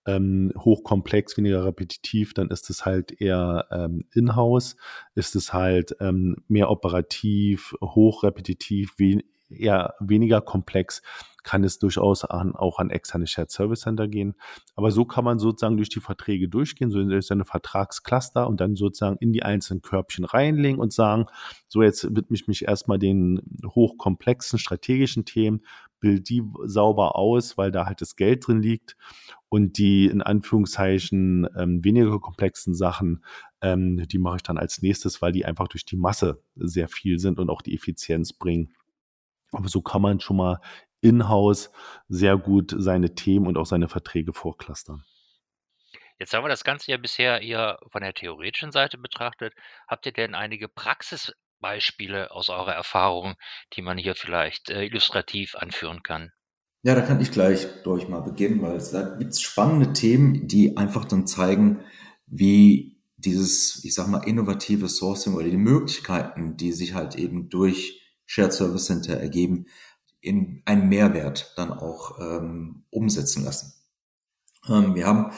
ähm, 0.06 0.52
hochkomplex, 0.58 1.38
weniger 1.38 1.66
repetitiv, 1.66 2.34
dann 2.34 2.50
ist 2.50 2.70
es 2.70 2.86
halt 2.86 3.22
eher 3.22 3.68
ähm, 3.72 4.06
in-house, 4.14 4.76
ist 5.16 5.36
es 5.36 5.54
halt 5.54 5.96
ähm, 6.00 6.38
mehr 6.48 6.70
operativ, 6.70 7.76
hochrepetitiv, 7.82 8.94
we 8.98 9.22
eher 9.50 9.96
weniger 10.00 10.42
komplex, 10.42 11.02
kann 11.44 11.64
es 11.64 11.80
durchaus 11.80 12.26
an, 12.26 12.56
auch 12.56 12.80
an 12.80 12.90
externe 12.90 13.26
Shared 13.26 13.52
Service 13.52 13.82
Center 13.82 14.08
gehen. 14.08 14.36
Aber 14.76 14.92
so 14.92 15.06
kann 15.06 15.24
man 15.24 15.40
sozusagen 15.40 15.78
durch 15.78 15.90
die 15.90 16.00
Verträge 16.00 16.50
durchgehen, 16.50 16.92
so 16.92 17.00
ist 17.00 17.32
eine 17.32 17.46
Vertragscluster 17.46 18.48
und 18.48 18.60
dann 18.62 18.76
sozusagen 18.76 19.18
in 19.20 19.32
die 19.32 19.44
einzelnen 19.44 19.82
Körbchen 19.82 20.26
reinlegen 20.26 20.80
und 20.80 20.94
sagen, 20.94 21.26
so 21.68 21.82
jetzt 21.82 22.16
widme 22.16 22.36
ich 22.36 22.48
mich 22.48 22.66
erstmal 22.66 23.00
den 23.00 23.42
hochkomplexen 23.66 24.60
strategischen 24.60 25.26
Themen, 25.26 25.62
bild 26.00 26.30
die 26.30 26.44
sauber 26.66 27.16
aus, 27.16 27.58
weil 27.58 27.72
da 27.72 27.86
halt 27.86 28.02
das 28.02 28.16
Geld 28.16 28.48
drin 28.48 28.62
liegt 28.62 28.96
und 29.50 29.78
die 29.78 30.06
in 30.06 30.22
Anführungszeichen 30.22 31.48
ähm, 31.58 31.84
weniger 31.84 32.20
komplexen 32.20 32.74
Sachen, 32.74 33.24
ähm, 33.62 34.08
die 34.08 34.20
mache 34.20 34.38
ich 34.38 34.44
dann 34.44 34.58
als 34.58 34.82
nächstes, 34.82 35.22
weil 35.22 35.32
die 35.32 35.46
einfach 35.46 35.68
durch 35.68 35.86
die 35.86 35.98
Masse 35.98 36.42
sehr 36.56 36.88
viel 36.88 37.20
sind 37.20 37.40
und 37.40 37.50
auch 37.50 37.62
die 37.62 37.76
Effizienz 37.76 38.34
bringen. 38.34 38.74
Aber 39.52 39.68
so 39.68 39.82
kann 39.82 40.02
man 40.02 40.20
schon 40.20 40.38
mal 40.38 40.60
in-house 41.02 41.72
sehr 42.08 42.38
gut 42.38 42.76
seine 42.78 43.16
Themen 43.16 43.48
und 43.48 43.58
auch 43.58 43.66
seine 43.66 43.88
Verträge 43.88 44.34
vorklustern. 44.34 45.04
Jetzt 46.20 46.34
haben 46.34 46.44
wir 46.44 46.50
das 46.50 46.66
Ganze 46.66 46.92
ja 46.92 46.98
bisher 46.98 47.42
eher 47.42 47.80
von 47.92 48.02
der 48.02 48.14
theoretischen 48.14 48.74
Seite 48.74 48.98
betrachtet. 48.98 49.54
Habt 49.88 50.06
ihr 50.06 50.12
denn 50.12 50.36
einige 50.36 50.68
Praxisbeispiele 50.68 52.32
aus 52.32 52.50
eurer 52.50 52.74
Erfahrung, 52.74 53.36
die 53.74 53.82
man 53.82 53.98
hier 53.98 54.16
vielleicht 54.16 54.70
äh, 54.70 54.84
illustrativ 54.84 55.56
anführen 55.56 56.04
kann? 56.04 56.32
Ja, 56.84 56.96
da 56.96 57.02
kann 57.02 57.22
ich 57.22 57.32
gleich 57.32 57.68
durch 57.84 58.10
mal 58.10 58.22
beginnen, 58.22 58.62
weil 58.62 58.76
es, 58.76 58.92
da 58.92 59.16
gibt 59.16 59.32
es 59.32 59.42
spannende 59.42 59.94
Themen, 59.94 60.48
die 60.48 60.76
einfach 60.76 61.06
dann 61.06 61.26
zeigen, 61.26 61.86
wie 62.26 62.98
dieses, 63.16 63.84
ich 63.84 63.94
sag 63.94 64.08
mal, 64.08 64.26
innovative 64.26 64.88
Sourcing 64.88 65.36
oder 65.36 65.50
die 65.50 65.58
Möglichkeiten, 65.58 66.58
die 66.58 66.72
sich 66.72 66.94
halt 66.94 67.16
eben 67.16 67.50
durch 67.50 67.99
Shared 68.30 68.54
Service 68.54 68.86
Center 68.86 69.20
ergeben, 69.20 69.66
in 70.22 70.62
einen 70.66 70.88
Mehrwert 70.88 71.52
dann 71.58 71.72
auch 71.72 72.20
ähm, 72.20 72.84
umsetzen 72.92 73.44
lassen. 73.44 73.74
Ähm, 74.68 74.94
wir 74.94 75.08
haben 75.08 75.32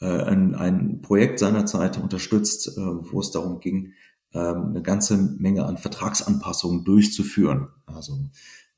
äh, 0.00 0.06
ein, 0.06 0.56
ein 0.56 1.02
Projekt 1.02 1.38
seinerzeit 1.38 1.98
unterstützt, 1.98 2.76
äh, 2.76 2.80
wo 2.80 3.20
es 3.20 3.30
darum 3.30 3.60
ging, 3.60 3.92
ähm, 4.34 4.70
eine 4.70 4.82
ganze 4.82 5.16
Menge 5.16 5.66
an 5.66 5.78
Vertragsanpassungen 5.78 6.82
durchzuführen. 6.82 7.68
Also 7.86 8.18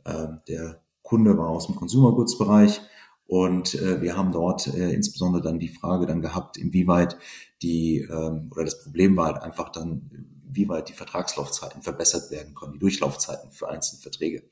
äh, 0.05 0.27
der 0.47 0.83
Kunde 1.01 1.39
war 1.39 1.49
aus 1.49 1.67
dem 1.67 1.77
Consumer 1.77 2.13
Goods 2.13 2.37
Bereich 2.37 2.83
und 3.27 3.77
äh, 3.77 4.03
wir 4.03 4.15
haben 4.15 4.33
dort 4.33 4.67
äh, 4.67 4.93
insbesondere 4.93 5.43
dann 5.43 5.59
die 5.59 5.69
Frage 5.69 6.05
dann 6.05 6.21
gehabt, 6.21 6.59
inwieweit 6.59 7.17
die 7.63 8.01
ähm, 8.01 8.51
oder 8.55 8.65
das 8.65 8.83
Problem 8.83 9.17
war 9.17 9.33
halt 9.33 9.43
einfach 9.43 9.71
dann, 9.71 10.11
wie 10.55 10.69
weit 10.69 10.89
die 10.89 10.95
Vertragslaufzeiten 10.95 11.83
verbessert 11.83 12.31
werden 12.31 12.55
können, 12.55 12.75
die 12.75 12.79
Durchlaufzeiten 12.79 13.51
für 13.53 13.69
einzelne 13.69 14.03
Verträge. 14.03 14.45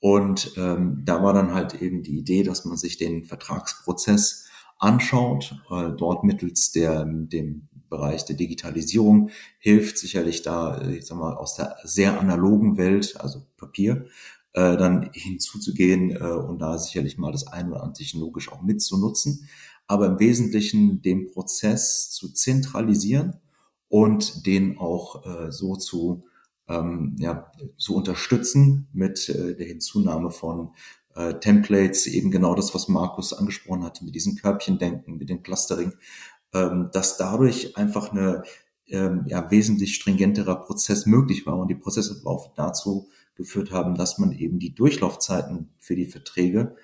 Und 0.00 0.52
ähm, 0.56 1.02
da 1.04 1.22
war 1.22 1.32
dann 1.32 1.54
halt 1.54 1.80
eben 1.80 2.02
die 2.02 2.18
Idee, 2.18 2.42
dass 2.42 2.64
man 2.64 2.76
sich 2.76 2.96
den 2.96 3.24
Vertragsprozess 3.24 4.48
anschaut, 4.78 5.54
äh, 5.70 5.90
dort 5.96 6.24
mittels 6.24 6.72
der, 6.72 7.04
dem 7.04 7.68
Bereich 7.88 8.24
der 8.24 8.36
Digitalisierung 8.36 9.30
hilft 9.58 9.98
sicherlich 9.98 10.42
da, 10.42 10.78
äh, 10.78 10.96
ich 10.96 11.06
sag 11.06 11.18
mal, 11.18 11.34
aus 11.34 11.54
der 11.54 11.76
sehr 11.84 12.18
analogen 12.18 12.78
Welt, 12.78 13.20
also 13.20 13.46
Papier, 13.56 14.06
äh, 14.54 14.76
dann 14.76 15.10
hinzuzugehen 15.12 16.10
äh, 16.10 16.24
und 16.24 16.58
da 16.58 16.78
sicherlich 16.78 17.16
mal 17.16 17.30
das 17.30 17.46
eine 17.46 17.70
oder 17.70 17.82
andere 17.82 18.02
technologisch 18.02 18.50
auch 18.50 18.62
mitzunutzen, 18.62 19.48
aber 19.86 20.06
im 20.06 20.18
Wesentlichen 20.18 21.00
den 21.02 21.30
Prozess 21.30 22.10
zu 22.10 22.32
zentralisieren 22.32 23.40
und 23.92 24.46
den 24.46 24.78
auch 24.78 25.26
äh, 25.26 25.52
so 25.52 25.76
zu 25.76 26.24
ähm, 26.66 27.14
ja, 27.18 27.52
zu 27.76 27.94
unterstützen 27.94 28.88
mit 28.94 29.28
äh, 29.28 29.54
der 29.54 29.66
Hinzunahme 29.66 30.30
von 30.30 30.70
äh, 31.14 31.34
Templates, 31.34 32.06
eben 32.06 32.30
genau 32.30 32.54
das, 32.54 32.74
was 32.74 32.88
Markus 32.88 33.34
angesprochen 33.34 33.84
hatte, 33.84 34.02
mit 34.06 34.14
diesem 34.14 34.36
Körbchendenken, 34.36 35.18
mit 35.18 35.28
dem 35.28 35.42
Clustering, 35.42 35.92
ähm, 36.54 36.88
dass 36.94 37.18
dadurch 37.18 37.76
einfach 37.76 38.12
eine 38.12 38.44
ähm, 38.86 39.24
ja, 39.26 39.50
wesentlich 39.50 39.94
stringenterer 39.96 40.56
Prozess 40.56 41.04
möglich 41.04 41.44
war 41.44 41.58
und 41.58 41.68
die 41.68 41.74
Prozessabläufe 41.74 42.50
dazu 42.56 43.10
geführt 43.34 43.72
haben, 43.72 43.94
dass 43.94 44.16
man 44.16 44.32
eben 44.32 44.58
die 44.58 44.74
Durchlaufzeiten 44.74 45.68
für 45.78 45.96
die 45.96 46.06
Verträge 46.06 46.76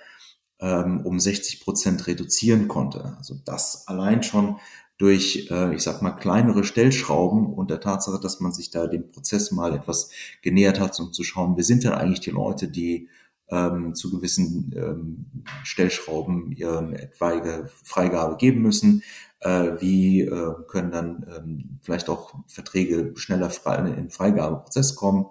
ähm, 0.60 1.06
um 1.06 1.18
60 1.18 1.60
Prozent 1.60 2.06
reduzieren 2.06 2.68
konnte. 2.68 3.16
Also 3.16 3.34
das 3.46 3.88
allein 3.88 4.22
schon 4.22 4.58
durch, 4.98 5.48
äh, 5.50 5.74
ich 5.74 5.82
sag 5.82 6.02
mal, 6.02 6.10
kleinere 6.10 6.64
Stellschrauben 6.64 7.46
und 7.46 7.70
der 7.70 7.80
Tatsache, 7.80 8.20
dass 8.20 8.40
man 8.40 8.52
sich 8.52 8.70
da 8.70 8.86
dem 8.86 9.10
Prozess 9.10 9.52
mal 9.52 9.74
etwas 9.74 10.10
genähert 10.42 10.80
hat, 10.80 10.98
um 11.00 11.12
zu 11.12 11.24
schauen, 11.24 11.56
wer 11.56 11.64
sind 11.64 11.84
denn 11.84 11.92
eigentlich 11.92 12.20
die 12.20 12.30
Leute, 12.30 12.68
die 12.68 13.08
ähm, 13.50 13.94
zu 13.94 14.10
gewissen 14.10 14.74
ähm, 14.76 15.44
Stellschrauben 15.62 16.52
ihre 16.52 17.00
etwaige 17.00 17.70
Freigabe 17.84 18.36
geben 18.36 18.60
müssen, 18.60 19.02
äh, 19.40 19.72
wie 19.80 20.22
äh, 20.22 20.54
können 20.66 20.90
dann 20.90 21.26
ähm, 21.34 21.78
vielleicht 21.82 22.08
auch 22.08 22.34
Verträge 22.46 23.12
schneller 23.16 23.50
frei, 23.50 23.78
in 23.78 23.94
den 23.94 24.10
Freigabeprozess 24.10 24.96
kommen, 24.96 25.26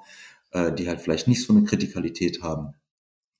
äh, 0.52 0.72
die 0.72 0.88
halt 0.88 1.02
vielleicht 1.02 1.28
nicht 1.28 1.46
so 1.46 1.54
eine 1.54 1.66
Kritikalität 1.66 2.42
haben. 2.42 2.74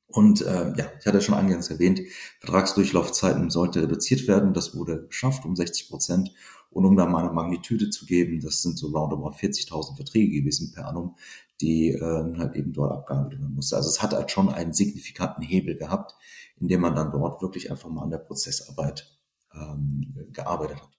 Und 0.08 0.42
äh, 0.42 0.74
ja, 0.78 0.86
ich 1.00 1.06
hatte 1.06 1.22
schon 1.22 1.36
eingangs 1.36 1.70
erwähnt, 1.70 2.02
Vertragsdurchlaufzeiten 2.40 3.50
sollte 3.50 3.84
reduziert 3.84 4.28
werden. 4.28 4.54
Das 4.54 4.76
wurde 4.76 5.08
geschafft 5.08 5.46
um 5.46 5.56
60 5.56 5.90
Prozent. 5.90 6.32
Und 6.70 6.86
um 6.86 6.96
da 6.96 7.06
mal 7.06 7.24
eine 7.24 7.34
Magnitude 7.34 7.90
zu 7.90 8.06
geben, 8.06 8.40
das 8.40 8.62
sind 8.62 8.78
so 8.78 8.88
roundabout 8.88 9.36
40.000 9.38 9.96
Verträge 9.96 10.42
gewesen 10.42 10.72
per 10.74 10.88
annum, 10.88 11.16
die 11.62 11.90
äh, 11.90 12.38
halt 12.38 12.56
eben 12.56 12.74
dort 12.74 12.92
abgearbeitet 12.92 13.40
werden 13.40 13.56
musste. 13.56 13.76
Also 13.76 13.90
es 13.90 14.02
hat 14.02 14.14
halt 14.14 14.32
schon 14.32 14.50
einen 14.50 14.74
signifikanten 14.74 15.44
Hebel 15.44 15.76
gehabt, 15.76 16.16
indem 16.60 16.82
man 16.82 16.96
dann 16.96 17.12
dort 17.12 17.42
wirklich 17.42 17.72
einfach 17.72 17.90
mal 17.90 18.04
an 18.04 18.12
der 18.12 18.20
Prozessarbeit 18.20 19.18
ähm, 19.54 20.14
gearbeitet 20.32 20.82
hat. 20.82 20.97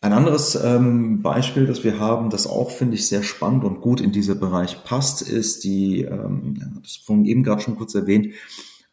Ein 0.00 0.12
anderes 0.12 0.54
ähm, 0.54 1.22
Beispiel, 1.22 1.66
das 1.66 1.82
wir 1.82 1.98
haben, 1.98 2.30
das 2.30 2.46
auch, 2.46 2.70
finde 2.70 2.94
ich, 2.94 3.08
sehr 3.08 3.24
spannend 3.24 3.64
und 3.64 3.80
gut 3.80 4.00
in 4.00 4.12
diesen 4.12 4.38
Bereich 4.38 4.84
passt, 4.84 5.22
ist 5.22 5.64
die, 5.64 6.02
ähm, 6.02 6.80
das 6.82 6.96
von 6.96 7.24
eben 7.24 7.42
gerade 7.42 7.62
schon 7.62 7.76
kurz 7.76 7.96
erwähnt, 7.96 8.32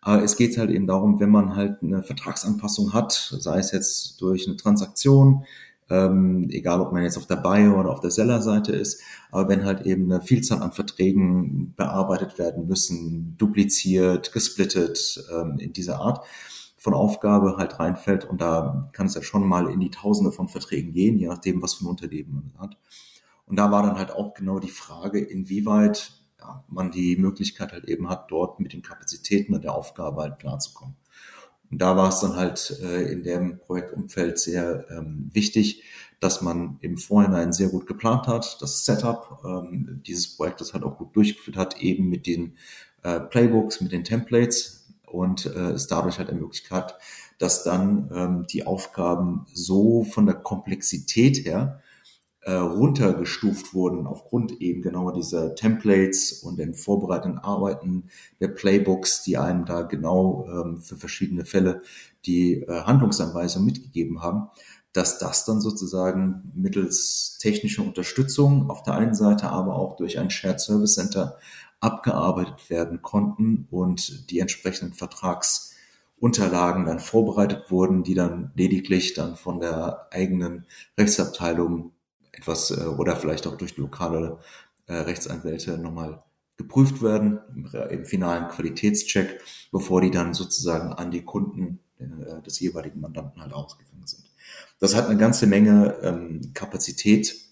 aber 0.02 0.24
es 0.24 0.36
geht 0.36 0.58
halt 0.58 0.72
eben 0.72 0.88
darum, 0.88 1.20
wenn 1.20 1.30
man 1.30 1.56
halt 1.56 1.84
eine 1.84 2.02
Vertragsanpassung 2.02 2.94
hat, 2.94 3.12
sei 3.12 3.60
es 3.60 3.72
jetzt 3.72 4.20
durch 4.20 4.48
eine 4.48 4.58
Transaktion, 4.58 5.46
ähm, 5.92 6.48
egal 6.50 6.82
ob 6.82 6.92
man 6.92 7.04
jetzt 7.04 7.18
auf 7.18 7.28
der 7.28 7.36
Buyer- 7.36 7.78
oder 7.78 7.92
auf 7.92 8.00
der 8.00 8.10
Seller-Seite 8.12 8.72
ist, 8.72 9.02
aber 9.32 9.48
wenn 9.50 9.66
halt 9.66 9.86
eben 9.86 10.12
eine 10.12 10.24
Vielzahl 10.24 10.64
an 10.64 10.72
Verträgen 10.72 11.76
bearbeitet 11.76 12.40
werden 12.40 12.66
müssen, 12.68 13.36
dupliziert, 13.38 14.32
gesplittet 14.32 15.24
ähm, 15.32 15.58
in 15.60 15.74
dieser 15.74 16.00
Art, 16.00 16.26
von 16.86 16.94
Aufgabe 16.94 17.58
halt 17.58 17.80
reinfällt 17.80 18.26
und 18.26 18.40
da 18.40 18.90
kann 18.94 19.08
es 19.08 19.16
ja 19.16 19.24
schon 19.24 19.48
mal 19.48 19.72
in 19.72 19.80
die 19.80 19.90
Tausende 19.90 20.32
von 20.32 20.48
Verträgen 20.48 20.94
gehen, 20.94 21.18
je 21.18 21.28
nachdem, 21.28 21.64
was 21.64 21.74
für 21.74 21.86
ein 21.86 21.90
Unternehmen 21.90 22.52
man 22.54 22.62
hat. 22.62 22.78
Und 23.48 23.56
da 23.56 23.72
war 23.72 23.82
dann 23.82 23.98
halt 23.98 24.12
auch 24.12 24.36
genau 24.36 24.60
die 24.60 24.70
Frage, 24.70 25.20
inwieweit 25.20 26.12
ja, 26.40 26.64
man 26.68 26.92
die 26.92 27.16
Möglichkeit 27.18 27.72
halt 27.72 27.86
eben 27.86 28.08
hat, 28.08 28.30
dort 28.30 28.60
mit 28.60 28.72
den 28.72 28.84
Kapazitäten 28.84 29.56
und 29.56 29.64
der 29.64 29.74
Aufgabe 29.74 30.22
halt 30.22 30.38
klarzukommen. 30.38 30.96
Und 31.72 31.82
da 31.82 31.98
war 31.98 32.10
es 32.10 32.20
dann 32.20 32.36
halt 32.36 32.80
äh, 32.84 33.12
in 33.12 33.24
dem 33.24 33.58
Projektumfeld 33.58 34.38
sehr 34.38 34.86
ähm, 34.92 35.32
wichtig, 35.34 35.82
dass 36.20 36.44
man 36.44 36.78
im 36.82 37.00
Vorhinein 37.00 37.52
sehr 37.52 37.70
gut 37.70 37.88
geplant 37.88 38.28
hat, 38.28 38.62
das 38.62 38.86
Setup 38.86 39.40
ähm, 39.44 40.02
dieses 40.06 40.38
Projektes 40.38 40.76
halt 40.76 40.84
auch 40.84 41.00
gut 41.00 41.16
durchgeführt 41.16 41.58
hat, 41.58 41.82
eben 41.82 42.10
mit 42.10 42.28
den 42.28 42.54
äh, 43.02 43.20
Playbooks, 43.20 43.82
mit 43.82 43.92
den 43.92 44.04
Templates, 44.04 44.85
und 45.16 45.46
äh, 45.46 45.72
es 45.72 45.88
dadurch 45.88 46.20
halt 46.20 46.30
ermöglicht 46.30 46.70
hat, 46.72 46.98
dass 47.40 47.64
dann 47.64 48.10
ähm, 48.14 48.48
die 48.50 48.68
Aufgaben 48.68 49.46
so 49.54 50.04
von 50.04 50.26
der 50.26 50.36
Komplexität 50.36 51.46
her 51.46 51.82
äh, 52.42 52.54
runtergestuft 52.54 53.74
wurden 53.74 54.06
aufgrund 54.06 54.62
eben 54.62 54.82
genau 54.84 55.12
dieser 55.12 55.56
Templates 55.56 56.32
und 56.44 56.60
den 56.60 56.76
vorbereitenden 56.76 57.40
Arbeiten 57.40 58.10
der 58.40 58.50
Playbooks, 58.50 59.24
die 59.24 59.38
einem 59.38 59.66
da 59.66 59.82
genau 59.82 60.48
ähm, 60.48 60.78
für 60.78 60.96
verschiedene 60.96 61.46
Fälle 61.46 61.82
die 62.26 62.62
äh, 62.62 62.82
Handlungsanweisung 62.84 63.66
mitgegeben 63.66 64.22
haben, 64.22 64.50
dass 64.94 65.18
das 65.18 65.44
dann 65.46 65.60
sozusagen 65.60 66.52
mittels 66.56 67.38
technischer 67.40 67.84
Unterstützung 67.84 68.70
auf 68.70 68.84
der 68.84 68.94
einen 68.94 69.16
Seite, 69.16 69.50
aber 69.50 69.76
auch 69.76 69.96
durch 69.96 70.20
ein 70.20 70.30
Shared 70.30 70.62
Service 70.62 70.94
Center 70.94 71.38
abgearbeitet 71.80 72.70
werden 72.70 73.02
konnten 73.02 73.68
und 73.70 74.30
die 74.32 74.40
entsprechenden 74.40 74.94
Vertragsunterlagen 74.94 76.86
dann 76.86 77.00
vorbereitet 77.00 77.70
wurden, 77.70 78.04
die 78.04 78.16
dann 78.16 78.52
lediglich 78.56 79.14
dann 79.14 79.36
von 79.36 79.60
der 79.60 80.08
eigenen 80.12 80.66
Rechtsabteilung 80.98 81.92
etwas 82.32 82.72
äh, 82.72 82.86
oder 82.86 83.16
vielleicht 83.16 83.48
auch 83.48 83.58
durch 83.58 83.78
lokale 83.78 84.40
äh, 84.88 84.94
Rechtsanwälte 84.94 85.78
nochmal 85.78 86.24
geprüft 86.58 87.02
werden 87.02 87.40
im, 87.90 88.06
finalen 88.06 88.48
Qualitätscheck, 88.48 89.42
bevor 89.72 90.02
die 90.02 90.12
dann 90.12 90.34
sozusagen 90.34 90.94
an 90.94 91.12
die 91.12 91.24
Kunden 91.24 91.80
äh, 92.00 92.42
des 92.44 92.60
jeweiligen 92.60 93.02
Mandanten 93.02 93.42
halt 93.42 93.54
ausgegangen 93.54 94.06
sind. 94.06 94.24
Das 94.80 94.96
hat 94.96 95.08
eine 95.08 95.18
ganze 95.18 95.48
Menge 95.48 95.98
ähm, 96.02 96.54
Kapazität 96.54 97.45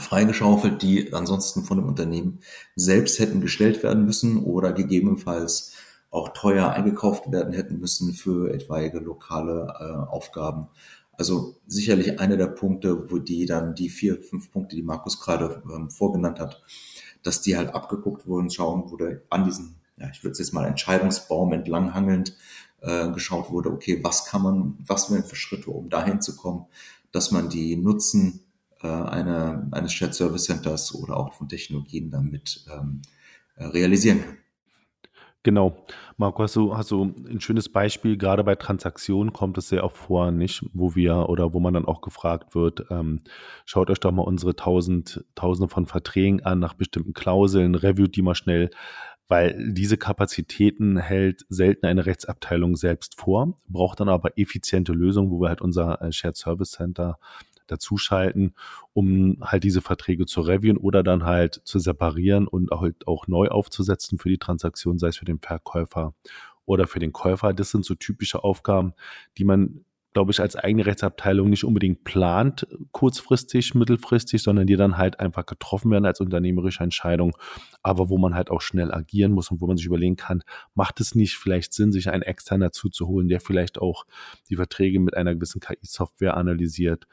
freigeschaufelt, 0.00 0.82
die 0.82 1.12
ansonsten 1.12 1.64
von 1.64 1.78
dem 1.78 1.86
Unternehmen 1.86 2.40
selbst 2.76 3.18
hätten 3.18 3.40
gestellt 3.40 3.82
werden 3.82 4.04
müssen 4.04 4.42
oder 4.44 4.72
gegebenenfalls 4.72 5.74
auch 6.10 6.30
teuer 6.30 6.70
eingekauft 6.70 7.30
werden 7.32 7.52
hätten 7.54 7.78
müssen 7.78 8.12
für 8.12 8.52
etwaige 8.52 8.98
lokale 8.98 9.74
äh, 9.80 10.10
Aufgaben. 10.10 10.68
Also 11.12 11.56
sicherlich 11.66 12.20
einer 12.20 12.36
der 12.36 12.48
Punkte, 12.48 13.10
wo 13.10 13.18
die 13.18 13.46
dann 13.46 13.74
die 13.74 13.88
vier, 13.88 14.22
fünf 14.22 14.50
Punkte, 14.50 14.76
die 14.76 14.82
Markus 14.82 15.20
gerade 15.20 15.62
ähm, 15.72 15.90
vorgenannt 15.90 16.40
hat, 16.40 16.62
dass 17.22 17.40
die 17.40 17.56
halt 17.56 17.74
abgeguckt 17.74 18.26
wurden, 18.26 18.50
schauen 18.50 18.90
wurde 18.90 19.22
an 19.30 19.44
diesen, 19.44 19.76
ja, 19.98 20.08
ich 20.10 20.22
würde 20.22 20.32
es 20.32 20.38
jetzt 20.38 20.52
mal 20.52 20.66
Entscheidungsbaum 20.66 21.52
entlanghangelnd 21.52 22.36
äh, 22.80 23.10
geschaut 23.10 23.50
wurde, 23.50 23.70
okay, 23.70 24.00
was 24.02 24.26
kann 24.26 24.42
man, 24.42 24.78
was 24.86 25.10
wären 25.10 25.24
für 25.24 25.36
Schritte, 25.36 25.70
um 25.70 25.88
dahin 25.88 26.20
zu 26.20 26.36
kommen, 26.36 26.66
dass 27.10 27.30
man 27.30 27.48
die 27.48 27.76
Nutzen 27.76 28.40
äh, 28.82 28.88
einer, 28.88 29.66
eines 29.70 29.92
Shared 29.92 30.14
Service 30.14 30.44
Centers 30.44 30.94
oder 30.94 31.16
auch 31.16 31.32
von 31.34 31.48
Technologien 31.48 32.10
damit 32.10 32.64
ähm, 32.72 33.02
äh, 33.56 33.64
realisieren 33.64 34.20
kann. 34.20 34.36
Genau. 35.44 35.84
Marco, 36.18 36.44
hast 36.44 36.54
du, 36.54 36.76
hast 36.76 36.92
du 36.92 37.02
ein 37.02 37.40
schönes 37.40 37.68
Beispiel, 37.68 38.16
gerade 38.16 38.44
bei 38.44 38.54
Transaktionen 38.54 39.32
kommt 39.32 39.58
es 39.58 39.70
sehr 39.70 39.82
oft 39.82 39.96
vor, 39.96 40.30
nicht, 40.30 40.64
wo 40.72 40.94
wir 40.94 41.28
oder 41.28 41.52
wo 41.52 41.58
man 41.58 41.74
dann 41.74 41.84
auch 41.84 42.00
gefragt 42.00 42.54
wird, 42.54 42.86
ähm, 42.90 43.22
schaut 43.64 43.90
euch 43.90 43.98
doch 43.98 44.12
mal 44.12 44.22
unsere 44.22 44.54
tausend, 44.54 45.24
tausende 45.34 45.68
von 45.68 45.86
Verträgen 45.86 46.44
an 46.44 46.60
nach 46.60 46.74
bestimmten 46.74 47.12
Klauseln, 47.12 47.74
reviewt 47.74 48.14
die 48.14 48.22
mal 48.22 48.36
schnell, 48.36 48.70
weil 49.26 49.72
diese 49.72 49.96
Kapazitäten 49.96 50.96
hält 50.96 51.44
selten 51.48 51.86
eine 51.86 52.06
Rechtsabteilung 52.06 52.76
selbst 52.76 53.18
vor, 53.18 53.58
braucht 53.66 53.98
dann 53.98 54.08
aber 54.08 54.38
effiziente 54.38 54.92
Lösungen, 54.92 55.30
wo 55.30 55.40
wir 55.40 55.48
halt 55.48 55.60
unser 55.60 56.00
äh, 56.02 56.12
Shared 56.12 56.36
Service 56.36 56.72
Center 56.72 57.18
dazuschalten, 57.66 58.54
um 58.92 59.38
halt 59.42 59.64
diese 59.64 59.80
Verträge 59.80 60.26
zu 60.26 60.40
reviewen 60.40 60.76
oder 60.76 61.02
dann 61.02 61.24
halt 61.24 61.60
zu 61.64 61.78
separieren 61.78 62.46
und 62.46 62.70
halt 62.70 63.06
auch 63.06 63.26
neu 63.26 63.48
aufzusetzen 63.48 64.18
für 64.18 64.28
die 64.28 64.38
Transaktion, 64.38 64.98
sei 64.98 65.08
es 65.08 65.16
für 65.16 65.24
den 65.24 65.38
Verkäufer 65.38 66.14
oder 66.64 66.86
für 66.86 66.98
den 66.98 67.12
Käufer. 67.12 67.52
Das 67.52 67.70
sind 67.70 67.84
so 67.84 67.94
typische 67.94 68.44
Aufgaben, 68.44 68.94
die 69.38 69.44
man 69.44 69.84
glaube 70.12 70.32
ich, 70.32 70.40
als 70.40 70.56
eigene 70.56 70.86
Rechtsabteilung 70.86 71.48
nicht 71.48 71.64
unbedingt 71.64 72.04
plant, 72.04 72.66
kurzfristig, 72.92 73.74
mittelfristig, 73.74 74.42
sondern 74.42 74.66
die 74.66 74.76
dann 74.76 74.98
halt 74.98 75.20
einfach 75.20 75.46
getroffen 75.46 75.90
werden 75.90 76.04
als 76.04 76.20
unternehmerische 76.20 76.84
Entscheidung, 76.84 77.36
aber 77.82 78.08
wo 78.08 78.18
man 78.18 78.34
halt 78.34 78.50
auch 78.50 78.60
schnell 78.60 78.92
agieren 78.92 79.32
muss 79.32 79.50
und 79.50 79.60
wo 79.60 79.66
man 79.66 79.76
sich 79.76 79.86
überlegen 79.86 80.16
kann, 80.16 80.42
macht 80.74 81.00
es 81.00 81.14
nicht 81.14 81.36
vielleicht 81.36 81.72
Sinn, 81.72 81.92
sich 81.92 82.10
einen 82.10 82.22
externer 82.22 82.72
zuzuholen, 82.72 83.28
der 83.28 83.40
vielleicht 83.40 83.78
auch 83.78 84.04
die 84.48 84.56
Verträge 84.56 85.00
mit 85.00 85.16
einer 85.16 85.34
gewissen 85.34 85.60
KI-Software 85.60 86.36
analysiert 86.36 87.06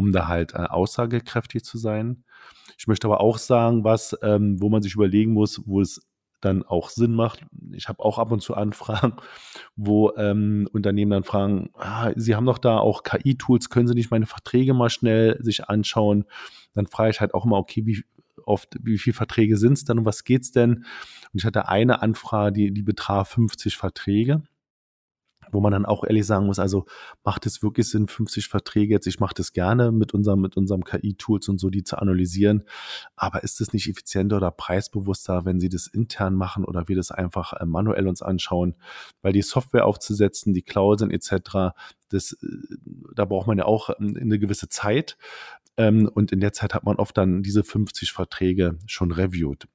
um 0.00 0.12
da 0.12 0.28
halt 0.28 0.54
äh, 0.54 0.64
aussagekräftig 0.64 1.62
zu 1.62 1.76
sein. 1.76 2.24
Ich 2.78 2.86
möchte 2.86 3.06
aber 3.06 3.20
auch 3.20 3.36
sagen, 3.36 3.84
was, 3.84 4.16
ähm, 4.22 4.58
wo 4.58 4.70
man 4.70 4.80
sich 4.80 4.94
überlegen 4.94 5.34
muss, 5.34 5.60
wo 5.66 5.82
es 5.82 6.00
dann 6.40 6.62
auch 6.62 6.88
Sinn 6.88 7.12
macht. 7.12 7.44
Ich 7.72 7.90
habe 7.90 8.02
auch 8.02 8.18
ab 8.18 8.32
und 8.32 8.40
zu 8.40 8.54
Anfragen, 8.54 9.16
wo 9.76 10.16
ähm, 10.16 10.66
Unternehmen 10.72 11.10
dann 11.10 11.24
fragen, 11.24 11.68
ah, 11.74 12.12
Sie 12.16 12.34
haben 12.34 12.46
doch 12.46 12.56
da 12.56 12.78
auch 12.78 13.02
KI-Tools, 13.02 13.68
können 13.68 13.88
Sie 13.88 13.94
nicht 13.94 14.10
meine 14.10 14.24
Verträge 14.24 14.72
mal 14.72 14.88
schnell 14.88 15.36
sich 15.42 15.68
anschauen? 15.68 16.24
Dann 16.72 16.86
frage 16.86 17.10
ich 17.10 17.20
halt 17.20 17.34
auch 17.34 17.44
immer, 17.44 17.58
okay, 17.58 17.84
wie 17.84 18.02
oft, 18.46 18.74
wie 18.82 18.96
viele 18.96 19.12
Verträge 19.12 19.58
sind 19.58 19.74
es 19.74 19.84
denn 19.84 19.98
und 19.98 20.06
was 20.06 20.24
geht's 20.24 20.50
denn? 20.50 20.76
Und 20.76 21.34
ich 21.34 21.44
hatte 21.44 21.68
eine 21.68 22.00
Anfrage, 22.00 22.52
die, 22.52 22.72
die 22.72 22.82
betraf 22.82 23.28
50 23.32 23.76
Verträge 23.76 24.44
wo 25.52 25.60
man 25.60 25.72
dann 25.72 25.86
auch 25.86 26.04
ehrlich 26.04 26.26
sagen 26.26 26.46
muss, 26.46 26.58
also 26.58 26.86
macht 27.24 27.46
es 27.46 27.62
wirklich 27.62 27.88
Sinn, 27.88 28.08
50 28.08 28.48
Verträge 28.48 28.94
jetzt, 28.94 29.06
ich 29.06 29.20
mache 29.20 29.34
das 29.34 29.52
gerne 29.52 29.92
mit 29.92 30.14
unserem, 30.14 30.40
mit 30.40 30.56
unserem 30.56 30.84
KI-Tools 30.84 31.48
und 31.48 31.58
so, 31.58 31.70
die 31.70 31.84
zu 31.84 31.98
analysieren, 31.98 32.64
aber 33.16 33.42
ist 33.42 33.60
es 33.60 33.72
nicht 33.72 33.88
effizienter 33.88 34.36
oder 34.36 34.50
preisbewusster, 34.50 35.44
wenn 35.44 35.60
Sie 35.60 35.68
das 35.68 35.86
intern 35.86 36.34
machen 36.34 36.64
oder 36.64 36.88
wir 36.88 36.96
das 36.96 37.10
einfach 37.10 37.52
äh, 37.54 37.66
manuell 37.66 38.06
uns 38.08 38.22
anschauen, 38.22 38.74
weil 39.22 39.32
die 39.32 39.42
Software 39.42 39.86
aufzusetzen, 39.86 40.54
die 40.54 40.62
Klauseln 40.62 41.10
etc., 41.10 41.74
das, 42.10 42.32
äh, 42.32 42.46
da 43.14 43.24
braucht 43.24 43.46
man 43.46 43.58
ja 43.58 43.64
auch 43.64 43.90
ähm, 43.98 44.16
eine 44.20 44.38
gewisse 44.38 44.68
Zeit 44.68 45.16
ähm, 45.76 46.10
und 46.12 46.32
in 46.32 46.40
der 46.40 46.52
Zeit 46.52 46.74
hat 46.74 46.84
man 46.84 46.96
oft 46.96 47.16
dann 47.16 47.42
diese 47.42 47.64
50 47.64 48.12
Verträge 48.12 48.78
schon 48.86 49.12
reviewed. 49.12 49.66